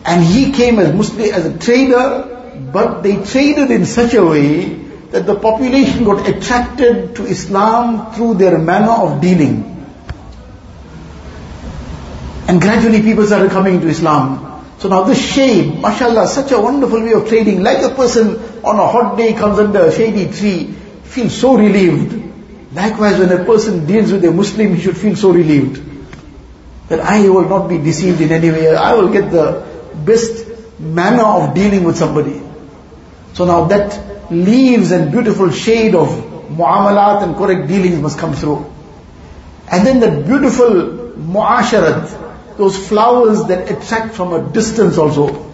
And 0.06 0.24
he 0.24 0.50
came 0.52 0.78
as 0.78 0.94
Muslim, 0.94 1.30
as 1.30 1.44
a 1.44 1.58
trader 1.58 2.62
but 2.72 3.02
they 3.02 3.22
traded 3.22 3.70
in 3.70 3.84
such 3.84 4.14
a 4.14 4.24
way 4.24 4.64
that 5.12 5.26
the 5.26 5.34
population 5.34 6.04
got 6.04 6.26
attracted 6.26 7.16
to 7.16 7.26
Islam 7.26 8.14
through 8.14 8.36
their 8.36 8.56
manner 8.56 8.92
of 8.92 9.20
dealing. 9.20 9.62
And 12.48 12.62
gradually 12.62 13.02
people 13.02 13.26
started 13.26 13.50
coming 13.50 13.82
to 13.82 13.88
Islam. 13.88 14.55
So 14.78 14.88
now 14.88 15.04
this 15.04 15.18
shade, 15.18 15.80
mashallah, 15.80 16.26
such 16.28 16.52
a 16.52 16.60
wonderful 16.60 17.02
way 17.02 17.12
of 17.12 17.28
trading, 17.28 17.62
like 17.62 17.82
a 17.82 17.94
person 17.94 18.36
on 18.62 18.78
a 18.78 18.86
hot 18.86 19.16
day 19.16 19.32
comes 19.32 19.58
under 19.58 19.86
a 19.86 19.92
shady 19.92 20.30
tree, 20.30 20.66
feels 21.04 21.34
so 21.34 21.56
relieved. 21.56 22.22
Likewise, 22.74 23.18
when 23.18 23.32
a 23.32 23.44
person 23.44 23.86
deals 23.86 24.12
with 24.12 24.24
a 24.24 24.30
Muslim, 24.30 24.74
he 24.74 24.82
should 24.82 24.96
feel 24.96 25.16
so 25.16 25.30
relieved. 25.30 25.82
That 26.88 27.00
I 27.00 27.28
will 27.28 27.48
not 27.48 27.68
be 27.68 27.78
deceived 27.78 28.20
in 28.20 28.30
any 28.32 28.50
way, 28.50 28.74
I 28.74 28.94
will 28.94 29.10
get 29.10 29.30
the 29.30 29.66
best 30.04 30.46
manner 30.78 31.24
of 31.24 31.54
dealing 31.54 31.84
with 31.84 31.96
somebody. 31.96 32.42
So 33.32 33.44
now 33.46 33.64
that 33.66 34.30
leaves 34.30 34.90
and 34.90 35.10
beautiful 35.10 35.50
shade 35.50 35.94
of 35.94 36.08
muamalat 36.50 37.22
and 37.22 37.36
correct 37.36 37.68
dealings 37.68 37.98
must 38.00 38.18
come 38.18 38.34
through. 38.34 38.72
And 39.70 39.86
then 39.86 40.00
the 40.00 40.22
beautiful 40.22 41.14
muasharat, 41.16 42.25
those 42.56 42.76
flowers 42.88 43.44
that 43.44 43.70
attract 43.70 44.14
from 44.14 44.32
a 44.32 44.50
distance 44.52 44.98
also. 44.98 45.52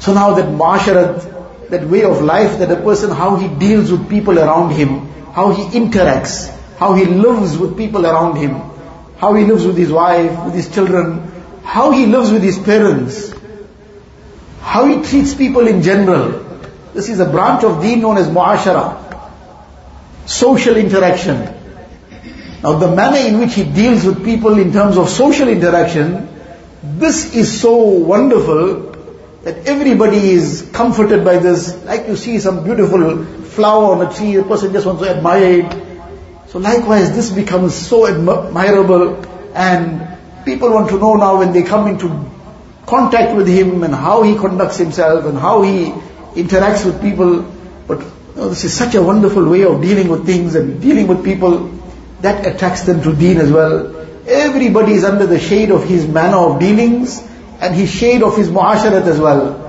So 0.00 0.14
now 0.14 0.34
that 0.34 0.46
muasharat, 0.46 1.70
that 1.70 1.86
way 1.86 2.04
of 2.04 2.22
life 2.22 2.58
that 2.58 2.70
a 2.70 2.76
person, 2.76 3.10
how 3.10 3.36
he 3.36 3.48
deals 3.48 3.90
with 3.90 4.08
people 4.08 4.38
around 4.38 4.70
him, 4.72 5.08
how 5.32 5.50
he 5.52 5.62
interacts, 5.78 6.48
how 6.76 6.94
he 6.94 7.04
lives 7.04 7.56
with 7.58 7.76
people 7.76 8.06
around 8.06 8.36
him, 8.36 8.60
how 9.18 9.34
he 9.34 9.44
lives 9.44 9.66
with 9.66 9.76
his 9.76 9.90
wife, 9.90 10.44
with 10.44 10.54
his 10.54 10.72
children, 10.72 11.30
how 11.64 11.90
he 11.90 12.06
lives 12.06 12.30
with 12.30 12.42
his 12.42 12.58
parents, 12.58 13.32
how 14.60 14.86
he 14.86 15.02
treats 15.02 15.34
people 15.34 15.66
in 15.66 15.82
general. 15.82 16.44
This 16.94 17.08
is 17.08 17.20
a 17.20 17.28
branch 17.28 17.64
of 17.64 17.82
deen 17.82 18.00
known 18.00 18.16
as 18.16 18.28
muashara, 18.28 19.30
social 20.26 20.76
interaction. 20.76 21.57
Now 22.62 22.78
the 22.78 22.94
manner 22.94 23.18
in 23.18 23.38
which 23.38 23.54
he 23.54 23.64
deals 23.64 24.04
with 24.04 24.24
people 24.24 24.58
in 24.58 24.72
terms 24.72 24.96
of 24.96 25.08
social 25.08 25.48
interaction, 25.48 26.28
this 26.82 27.34
is 27.34 27.60
so 27.60 27.76
wonderful 27.76 28.88
that 29.44 29.66
everybody 29.66 30.30
is 30.30 30.68
comforted 30.72 31.24
by 31.24 31.38
this. 31.38 31.84
Like 31.84 32.08
you 32.08 32.16
see 32.16 32.38
some 32.40 32.64
beautiful 32.64 33.24
flower 33.24 33.94
on 33.94 34.06
a 34.06 34.12
tree, 34.12 34.34
a 34.36 34.42
person 34.42 34.72
just 34.72 34.86
wants 34.86 35.02
to 35.02 35.08
admire 35.08 35.60
it. 35.60 36.48
So 36.48 36.58
likewise, 36.58 37.14
this 37.14 37.30
becomes 37.30 37.74
so 37.74 38.06
admirable 38.06 39.24
and 39.54 40.18
people 40.44 40.72
want 40.72 40.90
to 40.90 40.98
know 40.98 41.14
now 41.14 41.38
when 41.38 41.52
they 41.52 41.62
come 41.62 41.86
into 41.86 42.28
contact 42.86 43.36
with 43.36 43.46
him 43.46 43.84
and 43.84 43.94
how 43.94 44.22
he 44.22 44.34
conducts 44.34 44.78
himself 44.78 45.26
and 45.26 45.38
how 45.38 45.62
he 45.62 45.90
interacts 46.34 46.84
with 46.84 47.00
people. 47.00 47.42
But 47.86 48.00
you 48.00 48.34
know, 48.34 48.48
this 48.48 48.64
is 48.64 48.74
such 48.74 48.94
a 48.96 49.02
wonderful 49.02 49.48
way 49.48 49.62
of 49.62 49.80
dealing 49.80 50.08
with 50.08 50.26
things 50.26 50.56
and 50.56 50.80
dealing 50.80 51.06
with 51.06 51.24
people 51.24 51.77
that 52.20 52.46
attracts 52.46 52.82
them 52.82 53.02
to 53.02 53.14
deen 53.14 53.38
as 53.38 53.50
well. 53.50 53.94
Everybody 54.26 54.92
is 54.92 55.04
under 55.04 55.26
the 55.26 55.38
shade 55.38 55.70
of 55.70 55.84
his 55.84 56.06
manner 56.06 56.36
of 56.36 56.60
dealings 56.60 57.22
and 57.60 57.74
his 57.74 57.90
shade 57.90 58.22
of 58.22 58.36
his 58.36 58.48
muasharat 58.48 59.06
as 59.06 59.18
well. 59.18 59.64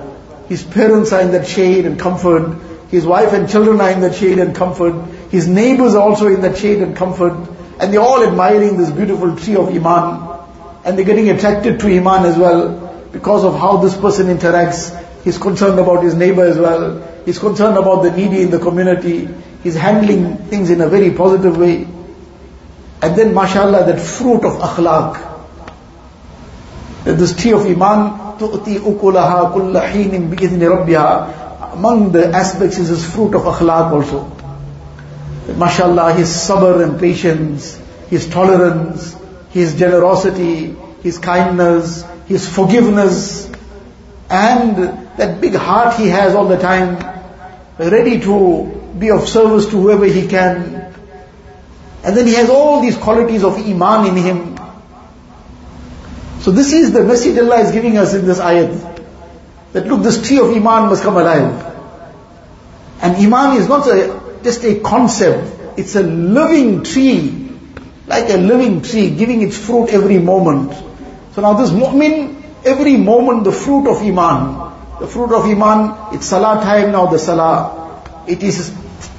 His 0.47 0.63
parents 0.63 1.13
are 1.13 1.21
in 1.21 1.31
that 1.31 1.47
shade 1.47 1.85
and 1.85 1.99
comfort. 1.99 2.57
His 2.89 3.05
wife 3.05 3.33
and 3.33 3.47
children 3.47 3.79
are 3.81 3.91
in 3.91 4.01
that 4.01 4.15
shade 4.15 4.39
and 4.39 4.55
comfort. 4.55 4.95
His 5.29 5.47
neighbors 5.47 5.93
are 5.93 6.01
also 6.01 6.27
in 6.27 6.41
that 6.41 6.57
shade 6.57 6.81
and 6.81 6.95
comfort. 6.95 7.33
And 7.79 7.93
they're 7.93 8.01
all 8.01 8.23
admiring 8.23 8.77
this 8.77 8.89
beautiful 8.89 9.35
tree 9.37 9.55
of 9.55 9.69
Iman. 9.69 10.39
And 10.83 10.97
they're 10.97 11.05
getting 11.05 11.29
attracted 11.29 11.79
to 11.79 11.87
Iman 11.87 12.25
as 12.25 12.37
well 12.37 13.07
because 13.11 13.43
of 13.43 13.57
how 13.57 13.77
this 13.77 13.95
person 13.95 14.27
interacts. 14.27 14.95
He's 15.23 15.37
concerned 15.37 15.79
about 15.79 16.03
his 16.03 16.15
neighbor 16.15 16.43
as 16.43 16.57
well. 16.57 17.07
He's 17.25 17.37
concerned 17.37 17.77
about 17.77 18.01
the 18.01 18.11
needy 18.11 18.41
in 18.41 18.49
the 18.49 18.59
community. 18.59 19.29
He's 19.63 19.75
handling 19.75 20.37
things 20.37 20.69
in 20.69 20.81
a 20.81 20.87
very 20.87 21.11
positive 21.11 21.57
way. 21.57 21.87
And 23.01 23.15
then, 23.15 23.33
mashallah, 23.33 23.85
that 23.85 23.99
fruit 23.99 24.43
of 24.43 24.53
akhlaq. 24.53 25.25
That 27.05 27.13
this 27.13 27.35
tree 27.35 27.53
of 27.53 27.65
iman, 27.65 28.37
tu'ti 28.37 28.79
ukulaha 28.79 29.53
kulla 29.53 29.81
heenin 29.81 30.29
bi'idhni 30.29 30.67
rabbiha. 30.67 31.73
Among 31.73 32.11
the 32.11 32.27
aspects 32.27 32.77
is 32.77 32.89
this 32.89 33.05
fruit 33.13 33.35
of 33.35 33.43
akhlaq 33.43 33.91
also. 33.91 34.35
Mashallah, 35.55 36.13
his 36.13 36.29
sabr 36.29 36.83
and 36.83 36.99
patience, 36.99 37.79
his 38.09 38.27
tolerance, 38.29 39.15
his 39.51 39.75
generosity, 39.75 40.75
his 41.01 41.17
kindness, 41.17 42.05
his 42.27 42.47
forgiveness, 42.47 43.49
and 44.29 44.77
that 45.17 45.41
big 45.41 45.55
heart 45.55 45.95
he 45.95 46.07
has 46.07 46.35
all 46.35 46.47
the 46.47 46.57
time, 46.57 46.97
ready 47.77 48.19
to 48.19 48.93
be 48.97 49.09
of 49.09 49.27
service 49.27 49.65
to 49.67 49.81
whoever 49.81 50.05
he 50.05 50.27
can, 50.27 50.78
and 52.03 52.15
then 52.15 52.27
he 52.27 52.33
has 52.35 52.49
all 52.49 52.81
these 52.81 52.97
qualities 52.97 53.43
of 53.43 53.57
Iman 53.57 54.07
in 54.07 54.23
him. 54.23 54.59
So 56.41 56.51
this 56.51 56.71
is 56.71 56.93
the 56.93 57.03
message 57.03 57.37
Allah 57.37 57.59
is 57.59 57.71
giving 57.71 57.97
us 57.97 58.13
in 58.13 58.25
this 58.25 58.39
ayat. 58.39 58.97
That 59.73 59.85
look, 59.87 60.03
this 60.03 60.25
tree 60.25 60.39
of 60.39 60.49
Iman 60.49 60.89
must 60.89 61.03
come 61.03 61.17
alive. 61.17 61.65
And 63.01 63.15
Iman 63.17 63.57
is 63.57 63.67
not 63.67 63.87
a, 63.87 64.39
just 64.43 64.63
a 64.63 64.79
concept, 64.79 65.77
it's 65.77 65.95
a 65.95 66.03
living 66.03 66.83
tree, 66.83 67.49
like 68.07 68.29
a 68.29 68.37
living 68.37 68.81
tree, 68.81 69.09
giving 69.15 69.41
its 69.41 69.57
fruit 69.57 69.89
every 69.89 70.19
moment. 70.19 70.73
So 71.33 71.41
now 71.41 71.53
this 71.53 71.69
mu'min, 71.69 72.41
every 72.65 72.97
moment 72.97 73.43
the 73.43 73.51
fruit 73.51 73.87
of 73.89 74.01
Iman, 74.01 74.99
the 74.99 75.07
fruit 75.07 75.33
of 75.33 75.45
Iman, 75.45 76.15
it's 76.15 76.25
Salah 76.25 76.61
time 76.61 76.91
now, 76.91 77.07
the 77.07 77.19
Salah. 77.19 78.25
It 78.27 78.43
is 78.43 78.73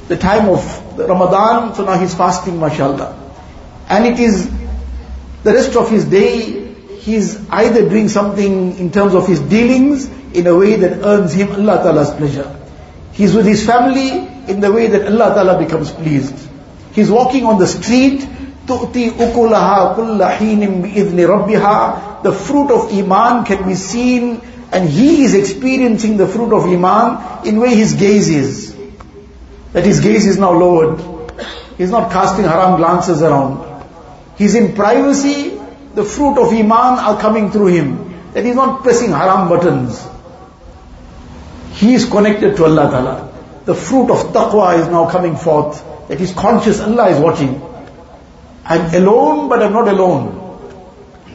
the 0.10 0.18
time 0.18 0.50
of 0.50 0.98
Ramadan, 0.98 1.74
so 1.76 1.86
now 1.86 1.98
he's 1.98 2.14
fasting, 2.16 2.60
mashallah. 2.60 3.22
And 3.90 4.06
it 4.06 4.20
is 4.20 4.50
the 5.44 5.54
rest 5.54 5.76
of 5.76 5.90
his 5.90 6.06
day, 6.06 6.74
he's 7.00 7.50
either 7.50 7.88
doing 7.88 8.10
something 8.10 8.78
in 8.78 8.92
terms 8.92 9.14
of 9.14 9.28
his 9.28 9.40
dealings 9.40 10.08
in 10.34 10.48
a 10.48 10.56
way 10.56 10.76
that 10.76 11.06
earns 11.06 11.34
him 11.34 11.52
Allah 11.52 11.78
Ta'ala's 11.84 12.12
pleasure. 12.12 12.50
He's 13.14 13.34
with 13.36 13.46
his 13.46 13.66
family 13.66 14.10
in 14.52 14.60
the 14.60 14.72
way 14.72 14.88
that 14.88 15.06
Allah 15.06 15.34
Ta'ala 15.36 15.64
becomes 15.64 15.92
pleased. 15.92 16.36
He's 16.94 17.12
walking 17.12 17.46
on 17.46 17.60
the 17.60 17.68
street, 17.68 18.22
تُؤْتِي 18.66 19.12
أُكُلَهَا 19.12 19.96
كُلَّ 19.96 20.38
حِينٍ 20.38 20.82
بِإِذْنِ 20.82 21.28
رَبِّهَا 21.28 22.24
The 22.24 22.32
fruit 22.32 22.72
of 22.72 22.92
Iman 22.92 23.46
can 23.46 23.68
be 23.68 23.76
seen 23.76 24.42
and 24.72 24.90
he 24.90 25.24
is 25.24 25.36
experiencing 25.36 26.18
the 26.18 26.28
fruit 26.28 26.54
of 26.54 26.66
Iman 26.66 27.46
in 27.48 27.60
way 27.60 27.76
his 27.76 27.94
gaze 27.94 28.30
is 28.30 28.76
that 29.73 29.85
his 29.85 30.01
gaze 30.01 30.27
is 30.27 30.39
now 30.39 30.53
lowered. 30.53 31.01
He's 31.79 31.91
not 31.91 32.11
casting 32.11 32.45
haram 32.45 32.77
glances 32.79 33.23
around. 33.23 33.67
He's 34.37 34.55
in 34.55 34.75
privacy, 34.75 35.61
the 35.95 36.05
fruit 36.05 36.39
of 36.39 36.53
Iman 36.53 36.99
are 36.99 37.21
coming 37.21 37.51
through 37.51 37.67
him. 37.67 38.33
That 38.33 38.45
he's 38.45 38.55
not 38.55 38.83
pressing 38.83 39.11
haram 39.11 39.49
buttons. 39.49 40.07
He 41.73 41.95
is 41.95 42.05
connected 42.05 42.57
to 42.57 42.65
Allah 42.65 42.91
Ta'ala. 42.91 43.33
The 43.65 43.75
fruit 43.75 44.11
of 44.11 44.33
taqwa 44.33 44.79
is 44.79 44.89
now 44.89 45.09
coming 45.11 45.37
forth. 45.37 45.85
That 46.09 46.19
he's 46.19 46.33
conscious 46.33 46.81
Allah 46.81 47.09
is 47.11 47.19
watching. 47.19 47.63
I'm 48.65 48.95
alone, 48.95 49.49
but 49.49 49.63
I'm 49.63 49.73
not 49.73 49.89
alone. 49.89 50.37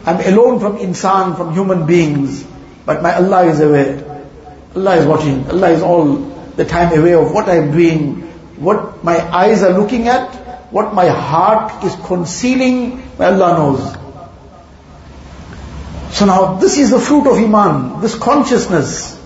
I'm 0.05 0.19
alone 0.21 0.59
from 0.59 0.77
insan, 0.77 1.35
from 1.35 1.53
human 1.53 1.85
beings. 1.85 2.45
But 2.85 3.01
my 3.01 3.15
Allah 3.15 3.45
is 3.47 3.59
aware. 3.59 4.23
Allah 4.75 4.95
is 4.97 5.05
watching. 5.05 5.49
Allah 5.49 5.69
is 5.71 5.81
all 5.81 6.34
the 6.55 6.65
time 6.65 6.97
aware 6.97 7.19
of 7.19 7.31
what 7.31 7.49
I'm 7.49 7.71
doing, 7.71 8.21
what 8.57 9.03
my 9.03 9.19
eyes 9.19 9.63
are 9.63 9.77
looking 9.77 10.07
at, 10.07 10.33
what 10.71 10.93
my 10.93 11.07
heart 11.07 11.83
is 11.83 11.95
concealing, 11.95 13.03
Allah 13.19 13.53
knows. 13.57 13.97
So 16.15 16.25
now 16.25 16.55
this 16.55 16.77
is 16.77 16.91
the 16.91 16.99
fruit 16.99 17.27
of 17.27 17.37
Iman, 17.37 18.01
this 18.01 18.15
consciousness, 18.15 19.19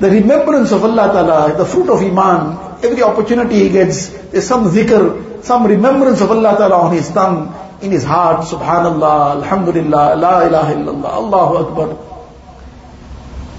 the 0.00 0.10
remembrance 0.10 0.72
of 0.72 0.82
Allah 0.84 1.12
Ta'ala, 1.12 1.56
the 1.56 1.66
fruit 1.66 1.90
of 1.90 2.00
Iman, 2.00 2.82
every 2.82 3.02
opportunity 3.02 3.60
he 3.60 3.68
gets, 3.68 4.08
there's 4.08 4.46
some 4.46 4.64
zikr, 4.70 5.44
some 5.44 5.66
remembrance 5.66 6.20
of 6.20 6.30
Allah 6.30 6.56
Ta'ala 6.56 6.76
on 6.76 6.92
his 6.94 7.10
tongue, 7.10 7.54
in 7.82 7.90
his 7.90 8.04
heart, 8.04 8.46
Subhanallah, 8.46 9.42
Alhamdulillah, 9.42 10.16
La 10.16 10.46
ilaha 10.46 10.74
illallah, 10.74 11.12
Allahu 11.12 11.56
Akbar. 11.66 11.98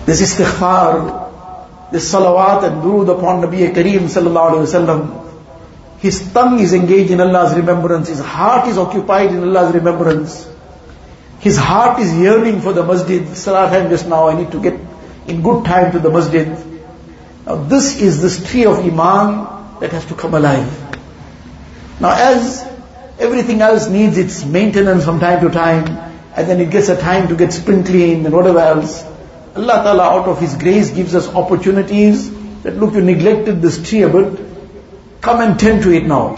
Is 0.08 0.22
istighfar, 0.22 1.23
the 1.94 2.00
salawat 2.00 2.64
and 2.68 2.82
durood 2.84 3.10
upon 3.16 3.44
Nabi 3.44 3.72
Kareem 3.72 4.06
sallallahu 4.14 4.54
alayhi 4.54 4.68
wasallam. 4.68 5.02
His 6.00 6.16
tongue 6.34 6.60
is 6.60 6.74
engaged 6.74 7.12
in 7.12 7.22
Allah's 7.22 7.56
remembrance. 7.56 8.08
His 8.08 8.20
heart 8.20 8.68
is 8.68 8.80
occupied 8.80 9.30
in 9.30 9.44
Allah's 9.44 9.76
remembrance. 9.76 10.50
His 11.40 11.56
heart 11.56 12.00
is 12.00 12.12
yearning 12.16 12.62
for 12.62 12.74
the 12.74 12.84
masjid. 12.84 13.28
Salah 13.38 13.70
time 13.70 13.92
just 13.92 14.08
now, 14.08 14.28
I 14.28 14.36
need 14.42 14.52
to 14.54 14.62
get 14.62 14.80
in 15.28 15.44
good 15.44 15.66
time 15.66 15.92
to 15.92 16.00
the 16.00 16.10
masjid. 16.10 16.48
Now 17.46 17.56
this 17.76 18.02
is 18.02 18.22
this 18.24 18.42
tree 18.50 18.66
of 18.66 18.80
Iman 18.80 19.80
that 19.80 19.92
has 19.92 20.06
to 20.08 20.16
come 20.16 20.34
alive. 20.34 20.68
Now 22.00 22.16
as 22.32 22.68
everything 23.20 23.62
else 23.62 23.88
needs 23.88 24.18
its 24.18 24.44
maintenance 24.44 25.06
from 25.06 25.20
time 25.20 25.42
to 25.48 25.54
time, 25.54 25.86
and 26.36 26.50
then 26.50 26.60
it 26.60 26.72
gets 26.72 26.90
a 26.90 27.00
time 27.00 27.28
to 27.28 27.36
get 27.36 27.54
spring 27.54 27.88
and 28.26 28.34
whatever 28.34 28.60
else, 28.60 29.04
Allah 29.56 29.84
Ta'ala 29.84 30.04
out 30.04 30.28
of 30.28 30.40
His 30.40 30.56
grace 30.56 30.90
gives 30.90 31.14
us 31.14 31.28
opportunities 31.28 32.32
that 32.64 32.76
look, 32.78 32.94
you 32.96 33.02
neglected 33.02 33.62
this 33.62 33.88
tree 33.88 34.02
a 34.02 34.10
bit, 34.10 34.40
come 35.22 35.42
and 35.42 35.60
tend 35.60 35.84
to 35.84 35.92
it 35.92 36.06
now. 36.06 36.38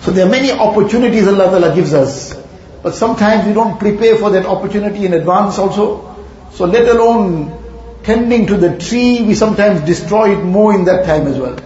So 0.00 0.10
there 0.10 0.26
are 0.26 0.30
many 0.30 0.50
opportunities 0.50 1.28
Allah 1.28 1.44
Ta'ala 1.44 1.74
gives 1.74 1.94
us, 1.94 2.34
but 2.82 2.94
sometimes 2.94 3.46
we 3.46 3.52
don't 3.52 3.78
prepare 3.78 4.16
for 4.16 4.30
that 4.30 4.46
opportunity 4.46 5.06
in 5.06 5.14
advance 5.14 5.58
also. 5.58 6.16
So 6.52 6.66
let 6.66 6.88
alone 6.88 8.00
tending 8.02 8.46
to 8.48 8.56
the 8.56 8.76
tree, 8.78 9.22
we 9.22 9.34
sometimes 9.34 9.80
destroy 9.82 10.36
it 10.38 10.42
more 10.42 10.74
in 10.74 10.84
that 10.86 11.06
time 11.06 11.26
as 11.28 11.38
well. 11.38 11.58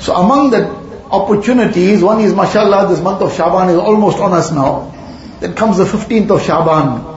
So 0.00 0.16
among 0.16 0.50
the 0.50 0.68
opportunities, 1.10 2.02
one 2.02 2.20
is 2.20 2.34
mashallah, 2.34 2.88
this 2.88 3.00
month 3.00 3.22
of 3.22 3.32
Shaban 3.34 3.70
is 3.70 3.76
almost 3.76 4.18
on 4.18 4.32
us 4.32 4.50
now. 4.50 4.94
Then 5.40 5.54
comes 5.54 5.78
the 5.78 5.84
15th 5.84 6.30
of 6.30 6.42
Shaban 6.42 7.09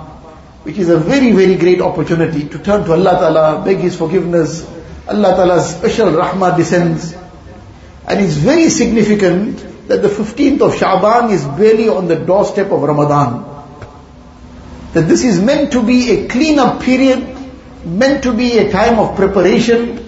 which 0.64 0.78
is 0.78 0.90
a 0.90 0.98
very, 0.98 1.32
very 1.32 1.56
great 1.56 1.82
opportunity 1.82 2.48
to 2.48 2.60
turn 2.60 2.86
to 2.86 2.94
Allah 2.94 3.12
Ta'ala, 3.12 3.64
beg 3.66 3.78
His 3.78 3.96
forgiveness. 3.98 4.68
Allah 5.08 5.36
Ta'ala's 5.36 5.76
special 5.76 6.12
rahmah 6.12 6.56
descends. 6.56 7.14
And 8.08 8.20
it's 8.20 8.36
very 8.36 8.70
significant 8.70 9.88
that 9.88 10.02
the 10.02 10.08
15th 10.08 10.62
of 10.62 10.76
Sha'ban 10.76 11.32
is 11.32 11.44
barely 11.44 11.90
on 11.90 12.08
the 12.08 12.16
doorstep 12.16 12.72
of 12.72 12.82
Ramadan. 12.82 13.44
That 14.94 15.08
this 15.08 15.24
is 15.24 15.42
meant 15.42 15.74
to 15.74 15.84
be 15.84 16.12
a 16.12 16.28
clean-up 16.28 16.82
period 16.82 17.34
meant 17.86 18.24
to 18.24 18.34
be 18.34 18.58
a 18.58 18.72
time 18.72 19.00
of 19.00 19.16
preparation. 19.16 20.00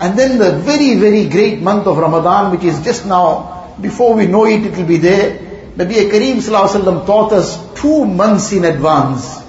And 0.00 0.18
then 0.18 0.38
the 0.38 0.52
very, 0.52 0.96
very 0.96 1.28
great 1.28 1.60
month 1.60 1.86
of 1.86 1.98
Ramadan, 1.98 2.50
which 2.50 2.64
is 2.64 2.82
just 2.82 3.06
now, 3.06 3.74
before 3.80 4.14
we 4.14 4.26
know 4.26 4.46
it, 4.46 4.64
it 4.64 4.76
will 4.76 4.86
be 4.86 4.96
there. 4.96 5.38
Nabi 5.76 6.10
Kareem 6.10 6.36
Sallallahu 6.36 6.68
Alaihi 6.68 6.82
Wasallam 6.82 7.06
taught 7.06 7.32
us 7.32 7.80
two 7.80 8.04
months 8.04 8.52
in 8.52 8.64
advance. 8.64 9.41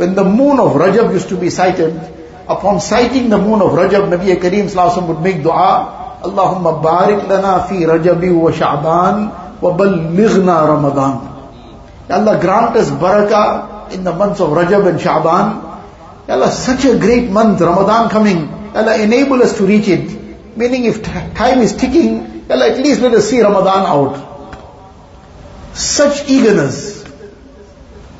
When 0.00 0.14
the 0.14 0.24
moon 0.24 0.58
of 0.58 0.72
Rajab 0.80 1.12
used 1.12 1.28
to 1.28 1.36
be 1.36 1.50
sighted, 1.50 1.94
upon 2.48 2.80
sighting 2.80 3.28
the 3.28 3.36
moon 3.36 3.60
of 3.60 3.72
Rajab, 3.72 4.08
Nabi 4.08 4.34
Kareem 4.36 4.70
Sallallahu 4.70 5.08
would 5.08 5.20
make 5.20 5.42
dua, 5.42 6.20
Allahumma 6.22 6.82
barik 6.82 7.28
lana 7.28 7.68
fi 7.68 7.84
Rajabi 7.84 8.34
wa 8.34 8.50
Sha'ban 8.50 9.60
wa 9.60 9.76
ballighna 9.76 10.68
Ramadan. 10.68 11.20
Allah 12.08 12.40
grant 12.40 12.76
us 12.78 12.88
barakah 12.88 13.92
in 13.92 14.02
the 14.02 14.14
months 14.14 14.40
of 14.40 14.48
Rajab 14.48 14.88
and 14.88 14.98
Sha'ban. 14.98 16.30
Allah, 16.30 16.50
such 16.50 16.86
a 16.86 16.98
great 16.98 17.28
month, 17.28 17.60
Ramadan 17.60 18.08
coming. 18.08 18.48
Allah, 18.74 18.98
enable 18.98 19.42
us 19.42 19.58
to 19.58 19.66
reach 19.66 19.88
it. 19.88 20.56
Meaning 20.56 20.86
if 20.86 21.02
time 21.02 21.58
is 21.58 21.76
ticking, 21.76 22.46
Allah, 22.50 22.70
at 22.70 22.78
least 22.78 23.02
let 23.02 23.12
us 23.12 23.28
see 23.28 23.42
Ramadan 23.42 23.84
out. 23.84 24.16
Such 25.74 26.26
eagerness, 26.26 27.04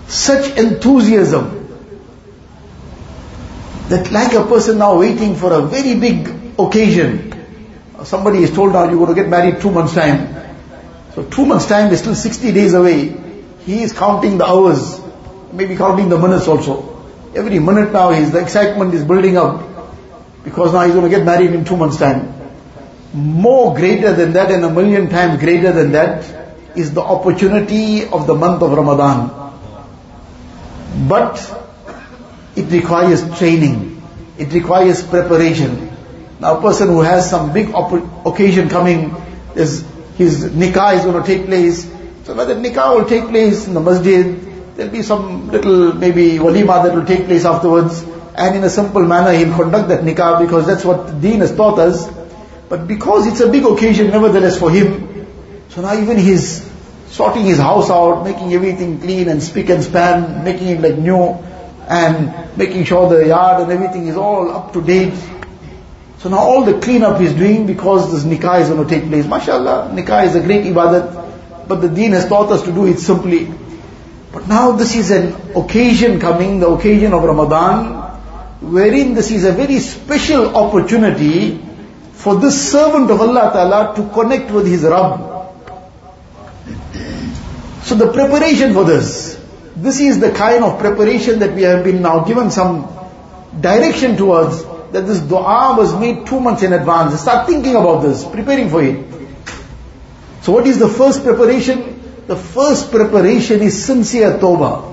such 0.08 0.58
enthusiasm, 0.58 1.59
that 3.90 4.10
like 4.12 4.32
a 4.34 4.44
person 4.44 4.78
now 4.78 4.98
waiting 4.98 5.34
for 5.34 5.52
a 5.52 5.62
very 5.62 5.94
big 5.98 6.28
occasion. 6.58 7.32
Somebody 8.04 8.44
is 8.44 8.52
told 8.52 8.72
now 8.72 8.84
you're 8.84 8.96
going 8.96 9.14
to 9.14 9.14
get 9.14 9.28
married 9.28 9.60
two 9.60 9.70
months 9.70 9.94
time. 9.94 10.36
So 11.14 11.24
two 11.24 11.44
months 11.44 11.66
time 11.66 11.92
is 11.92 11.98
still 11.98 12.14
60 12.14 12.52
days 12.52 12.74
away. 12.74 13.16
He 13.66 13.82
is 13.82 13.92
counting 13.92 14.38
the 14.38 14.46
hours, 14.46 15.00
maybe 15.52 15.76
counting 15.76 16.08
the 16.08 16.18
minutes 16.18 16.46
also. 16.46 16.86
Every 17.34 17.58
minute 17.58 17.92
now 17.92 18.10
his, 18.10 18.30
the 18.30 18.38
excitement 18.40 18.94
is 18.94 19.04
building 19.04 19.36
up. 19.36 19.66
Because 20.44 20.72
now 20.72 20.84
he's 20.84 20.94
going 20.94 21.10
to 21.10 21.14
get 21.14 21.26
married 21.26 21.52
in 21.52 21.64
two 21.64 21.76
months 21.76 21.98
time. 21.98 22.32
More 23.12 23.74
greater 23.74 24.14
than 24.14 24.32
that 24.34 24.52
and 24.52 24.64
a 24.64 24.70
million 24.70 25.10
times 25.10 25.40
greater 25.40 25.72
than 25.72 25.92
that 25.92 26.24
is 26.76 26.94
the 26.94 27.02
opportunity 27.02 28.06
of 28.06 28.28
the 28.28 28.34
month 28.34 28.62
of 28.62 28.72
Ramadan. 28.72 29.30
But 31.08 31.59
it 32.56 32.70
requires 32.70 33.22
training. 33.38 34.02
It 34.38 34.52
requires 34.52 35.02
preparation. 35.02 35.90
Now 36.40 36.58
a 36.58 36.60
person 36.60 36.88
who 36.88 37.02
has 37.02 37.28
some 37.28 37.52
big 37.52 37.72
occasion 38.26 38.68
coming, 38.68 39.14
is 39.54 39.84
his 40.16 40.44
nikah 40.50 40.96
is 40.96 41.04
going 41.04 41.22
to 41.22 41.26
take 41.26 41.46
place. 41.46 41.84
So 42.24 42.34
whether 42.34 42.54
nikah 42.54 42.96
will 42.96 43.08
take 43.08 43.28
place 43.28 43.66
in 43.66 43.74
the 43.74 43.80
masjid, 43.80 44.40
there'll 44.76 44.92
be 44.92 45.02
some 45.02 45.50
little 45.50 45.92
maybe 45.92 46.38
walima 46.38 46.82
that 46.84 46.94
will 46.94 47.04
take 47.04 47.26
place 47.26 47.44
afterwards. 47.44 48.02
And 48.34 48.56
in 48.56 48.64
a 48.64 48.70
simple 48.70 49.02
manner 49.02 49.32
he'll 49.32 49.54
conduct 49.54 49.88
that 49.88 50.00
nikah 50.00 50.40
because 50.40 50.66
that's 50.66 50.84
what 50.84 51.06
the 51.06 51.12
deen 51.12 51.40
has 51.40 51.54
taught 51.54 51.78
us. 51.78 52.08
But 52.68 52.86
because 52.86 53.26
it's 53.26 53.40
a 53.40 53.50
big 53.50 53.64
occasion 53.64 54.08
nevertheless 54.08 54.58
for 54.58 54.70
him, 54.70 55.26
so 55.68 55.82
now 55.82 55.94
even 56.00 56.18
he's 56.18 56.66
sorting 57.08 57.44
his 57.44 57.58
house 57.58 57.90
out, 57.90 58.22
making 58.24 58.54
everything 58.54 59.00
clean 59.00 59.28
and 59.28 59.42
spick 59.42 59.68
and 59.68 59.82
span, 59.82 60.44
making 60.44 60.68
it 60.68 60.80
like 60.80 60.96
new 60.96 61.36
and 61.90 62.56
making 62.56 62.84
sure 62.84 63.08
the 63.08 63.26
yard 63.26 63.62
and 63.62 63.72
everything 63.72 64.06
is 64.06 64.16
all 64.16 64.48
up 64.48 64.72
to 64.72 64.80
date. 64.80 65.12
So 66.18 66.28
now 66.28 66.38
all 66.38 66.64
the 66.64 66.78
cleanup 66.78 67.20
he's 67.20 67.32
doing 67.32 67.66
because 67.66 68.12
this 68.12 68.22
nikah 68.22 68.60
is 68.60 68.68
going 68.68 68.86
to 68.86 68.88
take 68.88 69.08
place. 69.08 69.24
MashaAllah, 69.26 69.92
nikah 69.92 70.26
is 70.26 70.36
a 70.36 70.40
great 70.40 70.66
ibadat, 70.66 71.66
but 71.66 71.80
the 71.80 71.88
deen 71.88 72.12
has 72.12 72.28
taught 72.28 72.52
us 72.52 72.62
to 72.62 72.72
do 72.72 72.86
it 72.86 73.00
simply. 73.00 73.52
But 74.32 74.46
now 74.46 74.72
this 74.72 74.94
is 74.94 75.10
an 75.10 75.34
occasion 75.56 76.20
coming, 76.20 76.60
the 76.60 76.68
occasion 76.68 77.12
of 77.12 77.24
Ramadan, 77.24 77.94
wherein 78.60 79.14
this 79.14 79.32
is 79.32 79.44
a 79.44 79.50
very 79.50 79.80
special 79.80 80.54
opportunity 80.54 81.60
for 82.12 82.36
this 82.36 82.70
servant 82.70 83.10
of 83.10 83.20
Allah 83.20 83.50
Ta'ala 83.52 83.96
to 83.96 84.08
connect 84.14 84.52
with 84.52 84.66
his 84.66 84.84
Rabb. 84.84 85.26
So 87.82 87.96
the 87.96 88.12
preparation 88.12 88.74
for 88.74 88.84
this, 88.84 89.39
this 89.82 90.00
is 90.00 90.20
the 90.20 90.30
kind 90.30 90.64
of 90.64 90.78
preparation 90.78 91.38
that 91.40 91.54
we 91.54 91.62
have 91.62 91.84
been 91.84 92.02
now 92.02 92.24
given 92.24 92.50
some 92.50 92.88
direction 93.58 94.16
towards 94.16 94.64
that 94.92 95.06
this 95.06 95.20
dua 95.20 95.74
was 95.76 95.98
made 95.98 96.26
two 96.26 96.40
months 96.40 96.62
in 96.62 96.72
advance. 96.72 97.20
Start 97.20 97.46
thinking 97.46 97.76
about 97.76 98.02
this, 98.02 98.24
preparing 98.24 98.68
for 98.68 98.82
it. 98.82 99.06
So 100.42 100.52
what 100.52 100.66
is 100.66 100.78
the 100.78 100.88
first 100.88 101.22
preparation? 101.22 102.26
The 102.26 102.36
first 102.36 102.90
preparation 102.90 103.60
is 103.60 103.84
sincere 103.84 104.38
tawbah. 104.38 104.86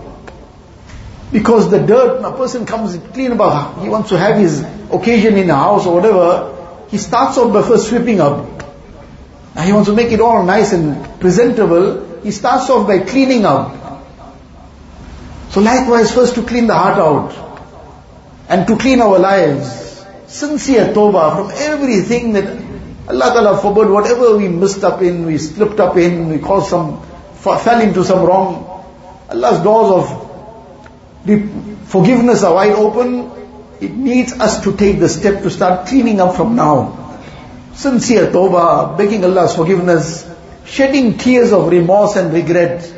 Because 1.32 1.70
the 1.70 1.80
dirt, 1.80 2.22
a 2.24 2.32
person 2.32 2.66
comes 2.66 2.98
clean 3.14 3.32
about, 3.32 3.82
he 3.82 3.90
wants 3.90 4.10
to 4.10 4.18
have 4.18 4.38
his 4.38 4.62
occasion 4.92 5.36
in 5.36 5.48
the 5.48 5.56
house 5.56 5.86
or 5.86 5.96
whatever, 5.96 6.86
he 6.90 6.98
starts 6.98 7.38
off 7.38 7.54
by 7.54 7.62
first 7.64 7.90
sweeping 7.90 8.22
up. 8.22 8.46
Now 9.56 9.64
he 9.64 9.74
wants 9.74 9.90
to 9.90 9.96
make 9.96 10.12
it 10.12 10.22
all 10.22 10.44
nice 10.44 10.72
and 10.72 11.20
presentable, 11.20 12.22
he 12.22 12.32
starts 12.32 12.70
off 12.70 12.88
by 12.88 13.00
cleaning 13.00 13.44
up. 13.46 13.97
So 15.58 15.64
likewise, 15.64 16.14
first 16.14 16.36
to 16.36 16.44
clean 16.44 16.68
the 16.68 16.76
heart 16.76 17.00
out 17.00 17.34
and 18.48 18.68
to 18.68 18.78
clean 18.78 19.02
our 19.02 19.18
lives. 19.18 20.06
Sincere 20.28 20.94
tawbah 20.94 21.36
from 21.36 21.50
everything 21.50 22.34
that 22.34 22.46
Allah 23.10 23.34
Ta'ala 23.34 23.58
forbid, 23.58 23.90
whatever 23.90 24.38
we 24.38 24.50
missed 24.50 24.84
up 24.84 25.02
in, 25.02 25.26
we 25.26 25.40
slipped 25.40 25.80
up 25.80 25.98
in, 25.98 26.30
we 26.30 26.38
caused 26.38 26.70
some, 26.70 27.02
fell 27.42 27.82
into 27.82 28.04
some 28.04 28.24
wrong. 28.24 28.86
Allah's 29.32 29.64
doors 29.64 29.92
of 29.98 31.90
forgiveness 31.90 32.44
are 32.44 32.54
wide 32.54 32.74
open. 32.74 33.32
It 33.82 33.96
needs 33.96 34.34
us 34.34 34.62
to 34.64 34.78
take 34.78 35.00
the 35.00 35.10
step 35.10 35.42
to 35.42 35.50
start 35.50 35.88
cleaning 35.88 36.22
up 36.22 36.36
from 36.36 36.56
now. 36.56 37.18
Sincere 37.74 38.28
tawbah, 38.28 38.96
begging 38.96 39.26
Allah's 39.26 39.56
forgiveness, 39.56 40.24
shedding 40.66 41.18
tears 41.18 41.52
of 41.52 41.68
remorse 41.72 42.16
and 42.16 42.32
regret. 42.32 42.94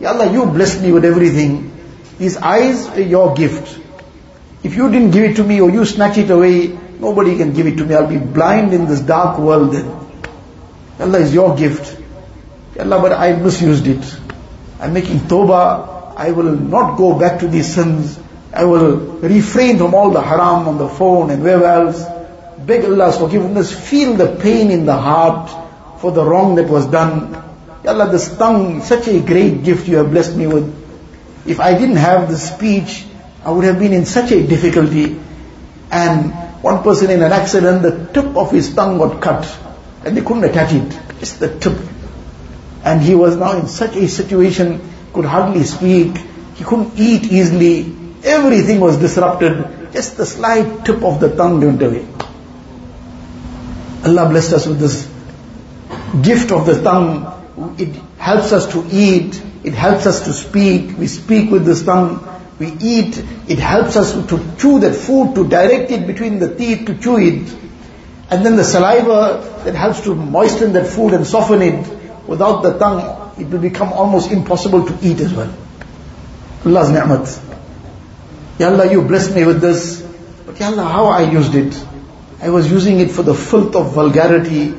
Ya 0.00 0.12
Allah, 0.12 0.30
you 0.30 0.44
blessed 0.44 0.82
me 0.82 0.92
with 0.92 1.06
everything. 1.06 1.70
These 2.18 2.36
eyes 2.36 2.88
are 2.88 3.00
your 3.00 3.34
gift. 3.34 3.80
If 4.62 4.76
you 4.76 4.90
didn't 4.90 5.10
give 5.10 5.24
it 5.24 5.36
to 5.36 5.44
me 5.44 5.60
or 5.60 5.70
you 5.70 5.84
snatch 5.84 6.16
it 6.16 6.30
away, 6.30 6.68
nobody 6.98 7.36
can 7.36 7.52
give 7.52 7.66
it 7.66 7.76
to 7.76 7.84
me. 7.84 7.94
I'll 7.94 8.06
be 8.06 8.18
blind 8.18 8.72
in 8.72 8.86
this 8.86 9.00
dark 9.00 9.38
world 9.38 9.72
then. 9.72 9.86
Allah 11.00 11.18
is 11.18 11.34
your 11.34 11.56
gift. 11.56 12.00
Allah, 12.78 13.00
but 13.00 13.12
I 13.12 13.32
misused 13.34 13.86
it. 13.86 14.16
I'm 14.80 14.92
making 14.92 15.18
tawbah. 15.20 16.14
I 16.16 16.30
will 16.30 16.54
not 16.54 16.96
go 16.96 17.18
back 17.18 17.40
to 17.40 17.48
these 17.48 17.74
sins. 17.74 18.18
I 18.52 18.64
will 18.64 18.96
refrain 19.18 19.78
from 19.78 19.94
all 19.94 20.10
the 20.10 20.22
haram 20.22 20.68
on 20.68 20.78
the 20.78 20.88
phone 20.88 21.30
and 21.30 21.42
wherever 21.42 21.66
else. 21.66 22.04
Beg 22.58 22.84
Allah's 22.84 23.18
forgiveness. 23.18 23.72
Feel 23.72 24.14
the 24.14 24.36
pain 24.36 24.70
in 24.70 24.86
the 24.86 24.96
heart 24.96 25.50
for 26.00 26.12
the 26.12 26.24
wrong 26.24 26.54
that 26.54 26.68
was 26.68 26.86
done. 26.86 27.34
Allah, 27.86 28.10
this 28.10 28.36
tongue, 28.38 28.82
such 28.82 29.08
a 29.08 29.20
great 29.20 29.64
gift 29.64 29.88
you 29.88 29.96
have 29.96 30.10
blessed 30.10 30.36
me 30.36 30.46
with. 30.46 30.83
If 31.46 31.60
I 31.60 31.78
didn't 31.78 31.96
have 31.96 32.30
the 32.30 32.36
speech, 32.38 33.04
I 33.44 33.50
would 33.50 33.64
have 33.64 33.78
been 33.78 33.92
in 33.92 34.06
such 34.06 34.32
a 34.32 34.46
difficulty. 34.46 35.20
And 35.90 36.32
one 36.62 36.82
person 36.82 37.10
in 37.10 37.22
an 37.22 37.32
accident, 37.32 37.82
the 37.82 38.06
tip 38.12 38.36
of 38.36 38.50
his 38.50 38.74
tongue 38.74 38.98
got 38.98 39.20
cut. 39.20 39.58
And 40.04 40.16
they 40.16 40.22
couldn't 40.22 40.44
attach 40.44 40.72
it. 40.72 40.98
Just 41.20 41.40
the 41.40 41.58
tip. 41.58 41.78
And 42.82 43.02
he 43.02 43.14
was 43.14 43.36
now 43.36 43.58
in 43.58 43.66
such 43.66 43.96
a 43.96 44.08
situation, 44.08 44.80
could 45.12 45.24
hardly 45.24 45.64
speak. 45.64 46.16
He 46.54 46.64
couldn't 46.64 46.98
eat 46.98 47.24
easily. 47.24 47.94
Everything 48.24 48.80
was 48.80 48.96
disrupted. 48.98 49.92
Just 49.92 50.16
the 50.16 50.26
slight 50.26 50.84
tip 50.84 51.02
of 51.02 51.20
the 51.20 51.34
tongue 51.34 51.60
went 51.60 51.82
away. 51.82 52.06
Allah 54.04 54.28
blessed 54.28 54.52
us 54.52 54.66
with 54.66 54.80
this 54.80 55.08
gift 56.22 56.52
of 56.52 56.66
the 56.66 56.82
tongue. 56.82 57.74
It 57.78 57.94
helps 58.18 58.52
us 58.52 58.70
to 58.72 58.86
eat. 58.90 59.42
It 59.64 59.72
helps 59.72 60.06
us 60.06 60.24
to 60.26 60.32
speak. 60.32 60.96
We 60.98 61.06
speak 61.06 61.50
with 61.50 61.64
this 61.64 61.82
tongue. 61.82 62.28
We 62.58 62.68
eat. 62.68 63.18
It 63.48 63.58
helps 63.58 63.96
us 63.96 64.12
to 64.12 64.56
chew 64.58 64.78
that 64.80 64.94
food, 64.94 65.34
to 65.34 65.48
direct 65.48 65.90
it 65.90 66.06
between 66.06 66.38
the 66.38 66.54
teeth, 66.54 66.86
to 66.86 66.96
chew 66.96 67.16
it. 67.18 67.54
And 68.30 68.44
then 68.44 68.56
the 68.56 68.64
saliva 68.64 69.62
that 69.64 69.74
helps 69.74 70.02
to 70.02 70.14
moisten 70.14 70.74
that 70.74 70.86
food 70.86 71.14
and 71.14 71.26
soften 71.26 71.62
it. 71.62 71.88
Without 72.26 72.62
the 72.62 72.78
tongue, 72.78 73.32
it 73.38 73.48
will 73.48 73.58
become 73.58 73.92
almost 73.92 74.30
impossible 74.30 74.86
to 74.86 74.98
eat 75.02 75.20
as 75.20 75.32
well. 75.32 75.52
Allah's 76.64 76.90
ni'mat. 76.90 77.40
Ya 78.58 78.70
Allah, 78.70 78.90
you 78.90 79.02
blessed 79.02 79.34
me 79.34 79.44
with 79.44 79.60
this. 79.60 80.02
But 80.46 80.60
Ya 80.60 80.68
Allah, 80.68 80.84
how 80.84 81.06
I 81.06 81.30
used 81.30 81.54
it? 81.54 81.74
I 82.40 82.50
was 82.50 82.70
using 82.70 83.00
it 83.00 83.10
for 83.10 83.22
the 83.22 83.34
filth 83.34 83.74
of 83.74 83.94
vulgarity, 83.94 84.74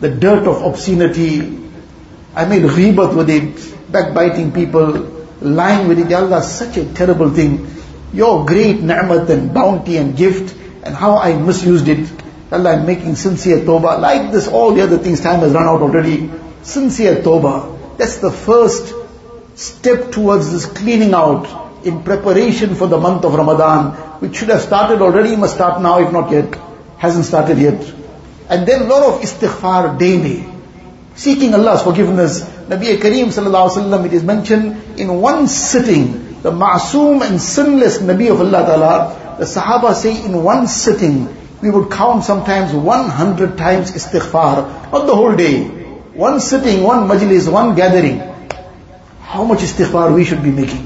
the 0.00 0.10
dirt 0.10 0.46
of 0.46 0.62
obscenity. 0.62 1.58
I 2.34 2.44
made 2.44 2.62
ghibat 2.62 3.14
with 3.16 3.30
it, 3.30 3.77
backbiting 3.90 4.52
people, 4.52 5.26
lying 5.40 5.88
with 5.88 5.98
it. 5.98 6.12
Allah, 6.12 6.42
such 6.42 6.76
a 6.76 6.84
terrible 6.84 7.30
thing. 7.30 7.74
Your 8.12 8.46
great 8.46 8.80
ni'mat 8.80 9.28
and 9.30 9.52
bounty 9.52 9.96
and 9.96 10.16
gift, 10.16 10.54
and 10.82 10.94
how 10.94 11.18
I 11.18 11.34
misused 11.36 11.88
it. 11.88 12.10
Allah, 12.50 12.76
I'm 12.76 12.86
making 12.86 13.16
sincere 13.16 13.58
tawbah. 13.58 14.00
Like 14.00 14.32
this, 14.32 14.48
all 14.48 14.72
the 14.74 14.82
other 14.82 14.98
things, 14.98 15.20
time 15.20 15.40
has 15.40 15.52
run 15.52 15.64
out 15.64 15.82
already. 15.82 16.30
Sincere 16.62 17.16
tawbah. 17.16 17.98
That's 17.98 18.18
the 18.18 18.30
first 18.30 18.94
step 19.54 20.12
towards 20.12 20.52
this 20.52 20.66
cleaning 20.66 21.14
out, 21.14 21.68
in 21.84 22.02
preparation 22.02 22.74
for 22.74 22.86
the 22.86 22.98
month 22.98 23.24
of 23.24 23.34
Ramadan, 23.34 23.92
which 24.20 24.36
should 24.36 24.48
have 24.48 24.60
started 24.60 25.00
already, 25.02 25.36
must 25.36 25.54
start 25.54 25.80
now 25.80 26.00
if 26.00 26.12
not 26.12 26.30
yet. 26.30 26.56
Hasn't 26.96 27.24
started 27.24 27.58
yet. 27.58 27.94
And 28.48 28.66
then 28.66 28.82
a 28.82 28.84
lot 28.86 29.02
of 29.02 29.20
istighfar 29.20 29.98
daily. 29.98 30.44
Seeking 31.14 31.54
Allah's 31.54 31.82
forgiveness. 31.82 32.42
Nabi 32.68 32.98
Kareem 32.98 33.28
sallallahu 33.28 33.70
alaihi 33.70 33.88
wasallam, 33.88 34.06
it 34.06 34.12
is 34.12 34.22
mentioned 34.22 35.00
in 35.00 35.20
one 35.20 35.48
sitting, 35.48 36.42
the 36.42 36.50
ma'soom 36.50 37.26
and 37.26 37.40
sinless 37.40 37.98
Nabi 37.98 38.30
of 38.30 38.40
Allah 38.40 38.66
ta'ala, 38.66 39.36
the 39.38 39.46
Sahaba 39.46 39.94
say 39.94 40.22
in 40.22 40.42
one 40.42 40.66
sitting, 40.66 41.34
we 41.62 41.70
would 41.70 41.90
count 41.90 42.24
sometimes 42.24 42.74
100 42.74 43.56
times 43.56 43.92
istighfar, 43.92 44.92
not 44.92 45.06
the 45.06 45.16
whole 45.16 45.34
day. 45.34 45.64
One 46.12 46.40
sitting, 46.40 46.82
one 46.82 47.08
majlis, 47.08 47.50
one 47.50 47.74
gathering. 47.74 48.18
How 49.22 49.44
much 49.44 49.60
istighfar 49.60 50.14
we 50.14 50.24
should 50.24 50.42
be 50.42 50.50
making. 50.50 50.84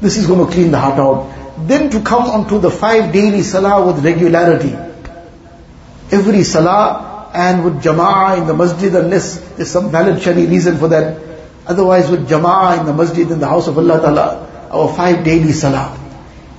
This 0.00 0.16
is 0.16 0.26
going 0.26 0.44
to 0.44 0.52
clean 0.52 0.72
the 0.72 0.80
heart 0.80 0.98
out. 0.98 1.66
Then 1.68 1.90
to 1.90 2.00
come 2.00 2.24
onto 2.24 2.58
the 2.58 2.70
five 2.70 3.12
daily 3.12 3.42
salah 3.42 3.86
with 3.86 4.04
regularity. 4.04 4.76
Every 6.10 6.42
salah 6.42 7.13
and 7.34 7.64
with 7.64 7.82
jama'ah 7.82 8.38
in 8.38 8.46
the 8.46 8.54
masjid 8.54 8.94
unless 8.94 9.38
there's 9.56 9.70
some 9.70 9.90
valid 9.90 10.22
shari 10.22 10.46
reason 10.46 10.76
for 10.78 10.88
that. 10.88 11.20
Otherwise 11.66 12.08
with 12.08 12.28
jama'ah 12.28 12.78
in 12.78 12.86
the 12.86 12.92
masjid 12.92 13.28
in 13.30 13.40
the 13.40 13.48
house 13.48 13.66
of 13.66 13.76
Allah 13.76 14.00
Ta'ala, 14.00 14.68
our 14.70 14.94
five 14.94 15.24
daily 15.24 15.52
salah. 15.52 15.98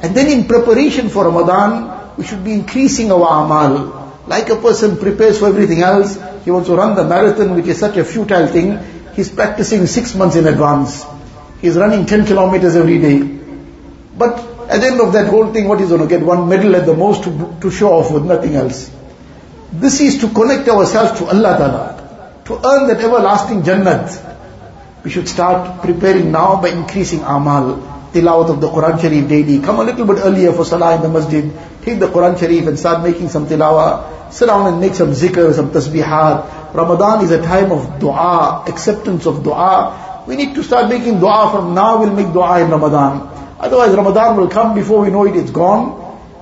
And 0.01 0.13
then 0.15 0.27
in 0.27 0.47
preparation 0.47 1.09
for 1.09 1.25
Ramadan, 1.25 2.17
we 2.17 2.25
should 2.25 2.43
be 2.43 2.53
increasing 2.53 3.11
our 3.11 3.45
amal. 3.45 4.13
Like 4.27 4.49
a 4.49 4.57
person 4.57 4.97
prepares 4.97 5.39
for 5.39 5.47
everything 5.47 5.81
else, 5.81 6.17
he 6.43 6.51
wants 6.51 6.67
to 6.67 6.75
run 6.75 6.95
the 6.95 7.05
marathon, 7.05 7.55
which 7.55 7.67
is 7.67 7.79
such 7.79 7.95
a 7.97 8.03
futile 8.03 8.47
thing. 8.47 8.79
He's 9.15 9.29
practicing 9.29 9.85
six 9.87 10.13
months 10.13 10.35
in 10.35 10.45
advance. 10.45 11.05
He's 11.61 11.77
running 11.77 12.05
10 12.05 12.25
kilometers 12.25 12.75
every 12.75 12.99
day. 12.99 13.19
But 14.17 14.39
at 14.69 14.81
the 14.81 14.87
end 14.87 14.99
of 15.01 15.13
that 15.13 15.27
whole 15.27 15.53
thing, 15.53 15.67
what 15.67 15.79
he's 15.79 15.89
going 15.89 16.01
to 16.01 16.07
get? 16.07 16.21
One 16.21 16.49
medal 16.49 16.75
at 16.75 16.85
the 16.85 16.93
most 16.93 17.23
to, 17.23 17.57
to 17.61 17.71
show 17.71 17.93
off 17.93 18.11
with 18.11 18.25
nothing 18.25 18.55
else. 18.55 18.91
This 19.71 19.99
is 20.01 20.19
to 20.19 20.29
connect 20.29 20.69
ourselves 20.69 21.19
to 21.19 21.25
Allah 21.25 21.57
Ta'ala. 21.57 22.41
To 22.45 22.53
earn 22.55 22.87
that 22.87 23.01
everlasting 23.01 23.63
Jannat. 23.63 24.33
We 25.03 25.11
should 25.11 25.27
start 25.27 25.81
preparing 25.81 26.31
now 26.31 26.61
by 26.61 26.69
increasing 26.69 27.21
amal. 27.21 27.77
Tilawat 28.13 28.49
of 28.49 28.61
the 28.61 28.69
Quran 28.69 29.01
Sharif 29.01 29.27
daily. 29.27 29.59
Come 29.59 29.79
a 29.79 29.83
little 29.83 30.05
bit 30.05 30.19
earlier 30.19 30.53
for 30.53 30.63
Salah 30.63 30.95
in 30.95 31.01
the 31.01 31.09
masjid. 31.09 31.51
Take 31.83 31.99
the 31.99 32.07
Quran 32.07 32.39
Sharif 32.39 32.67
and 32.67 32.79
start 32.79 33.03
making 33.03 33.29
some 33.29 33.47
tilawah. 33.47 34.31
Sit 34.31 34.47
down 34.47 34.67
and 34.67 34.79
make 34.79 34.95
some 34.95 35.11
zikr, 35.11 35.53
some 35.53 35.71
tasbihat. 35.71 36.73
Ramadan 36.73 37.23
is 37.23 37.31
a 37.31 37.41
time 37.41 37.71
of 37.71 37.99
dua, 37.99 38.63
acceptance 38.67 39.25
of 39.25 39.43
dua. 39.43 40.23
We 40.27 40.35
need 40.35 40.55
to 40.55 40.63
start 40.63 40.89
making 40.89 41.19
dua 41.19 41.51
from 41.51 41.73
now. 41.73 41.99
We'll 41.99 42.13
make 42.13 42.31
dua 42.31 42.61
in 42.63 42.69
Ramadan. 42.69 43.29
Otherwise 43.59 43.95
Ramadan 43.95 44.37
will 44.37 44.49
come 44.49 44.75
before 44.75 45.01
we 45.01 45.09
know 45.09 45.25
it, 45.25 45.35
it's 45.35 45.51
gone. 45.51 46.01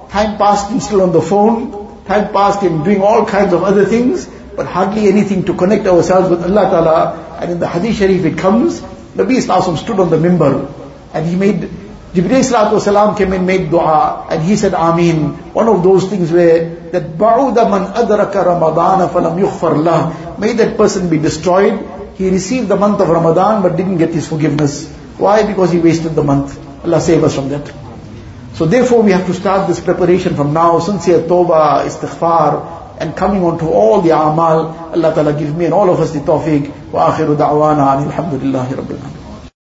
Time 0.10 0.38
passed 0.38 0.70
still 0.82 1.02
on 1.02 1.12
the 1.12 1.22
phone. 1.22 1.83
Time 2.06 2.32
passed 2.34 2.64
in 2.64 2.84
doing 2.84 3.02
all 3.02 3.26
kinds 3.26 3.54
of 3.54 3.64
other 3.64 3.86
things, 3.86 4.30
but 4.56 4.66
hardly 4.66 5.08
anything 5.08 5.46
to 5.46 5.54
connect 5.54 5.88
ourselves 5.88 6.30
with 6.30 6.44
Allah 6.44 6.70
Ta'ala. 6.70 7.38
And 7.40 7.52
in 7.52 7.60
the 7.60 7.68
Hadith 7.68 7.98
Sharif 7.98 8.26
it 8.26 8.38
comes, 8.38 8.82
Nabi 9.16 9.38
Islam 9.38 9.78
stood 9.78 10.00
on 10.00 10.10
the 10.10 10.18
mimbar 10.18 10.72
and 11.14 11.26
he 11.26 11.36
made, 11.36 11.70
Jibreel 12.14 12.44
Salatu 12.44 13.18
came 13.18 13.34
and 13.34 13.46
made 13.46 13.70
dua 13.70 14.28
and 14.30 14.44
he 14.44 14.56
said 14.56 14.74
Ameen. 14.74 15.54
One 15.54 15.68
of 15.68 15.84
those 15.84 16.08
things 16.10 16.32
where 16.32 16.76
that 16.92 17.18
ba'uda 17.18 17.70
man 17.70 17.94
adraka 17.94 18.46
Ramadan 18.46 19.10
falam 19.10 19.40
yughfar 19.40 19.84
lah. 19.84 20.38
May 20.38 20.54
that 20.54 20.78
person 20.78 21.10
be 21.10 21.18
destroyed. 21.18 21.80
He 22.16 22.30
received 22.30 22.68
the 22.68 22.76
month 22.76 23.02
of 23.02 23.10
Ramadan 23.10 23.64
but 23.64 23.78
didn't 23.78 23.98
get 23.98 24.14
his 24.14 24.28
forgiveness. 24.28 24.88
Why? 25.18 25.46
Because 25.46 25.72
he 25.72 25.80
wasted 25.80 26.16
the 26.16 26.24
month. 26.24 26.60
Allah 26.84 27.02
save 27.02 27.24
us 27.24 27.36
from 27.36 27.50
that. 27.50 27.83
So 28.54 28.66
therefore 28.66 29.02
we 29.02 29.12
have 29.12 29.26
to 29.26 29.34
start 29.34 29.68
this 29.68 29.80
preparation 29.80 30.36
from 30.36 30.54
now, 30.54 30.80
sincere 30.80 31.20
tawbah, 31.22 31.86
istighfar, 31.86 33.00
and 33.00 33.16
coming 33.16 33.44
on 33.44 33.58
to 33.60 33.66
all 33.66 34.02
the 34.02 34.12
amal. 34.12 34.94
Allah 34.94 35.14
Ta'ala 35.14 35.34
give 35.34 35.58
me 35.58 35.66
and 35.66 35.74
all 35.74 35.90
of 35.90 36.00
us 36.00 36.12
the 36.12 36.20
tawfiq. 36.20 36.92
Wa 36.92 37.12
akhiru 37.12 37.36
da'wana 37.36 38.06
alhamdulillahi 38.06 38.78
rabbil 38.78 39.00
alamin. 39.00 39.23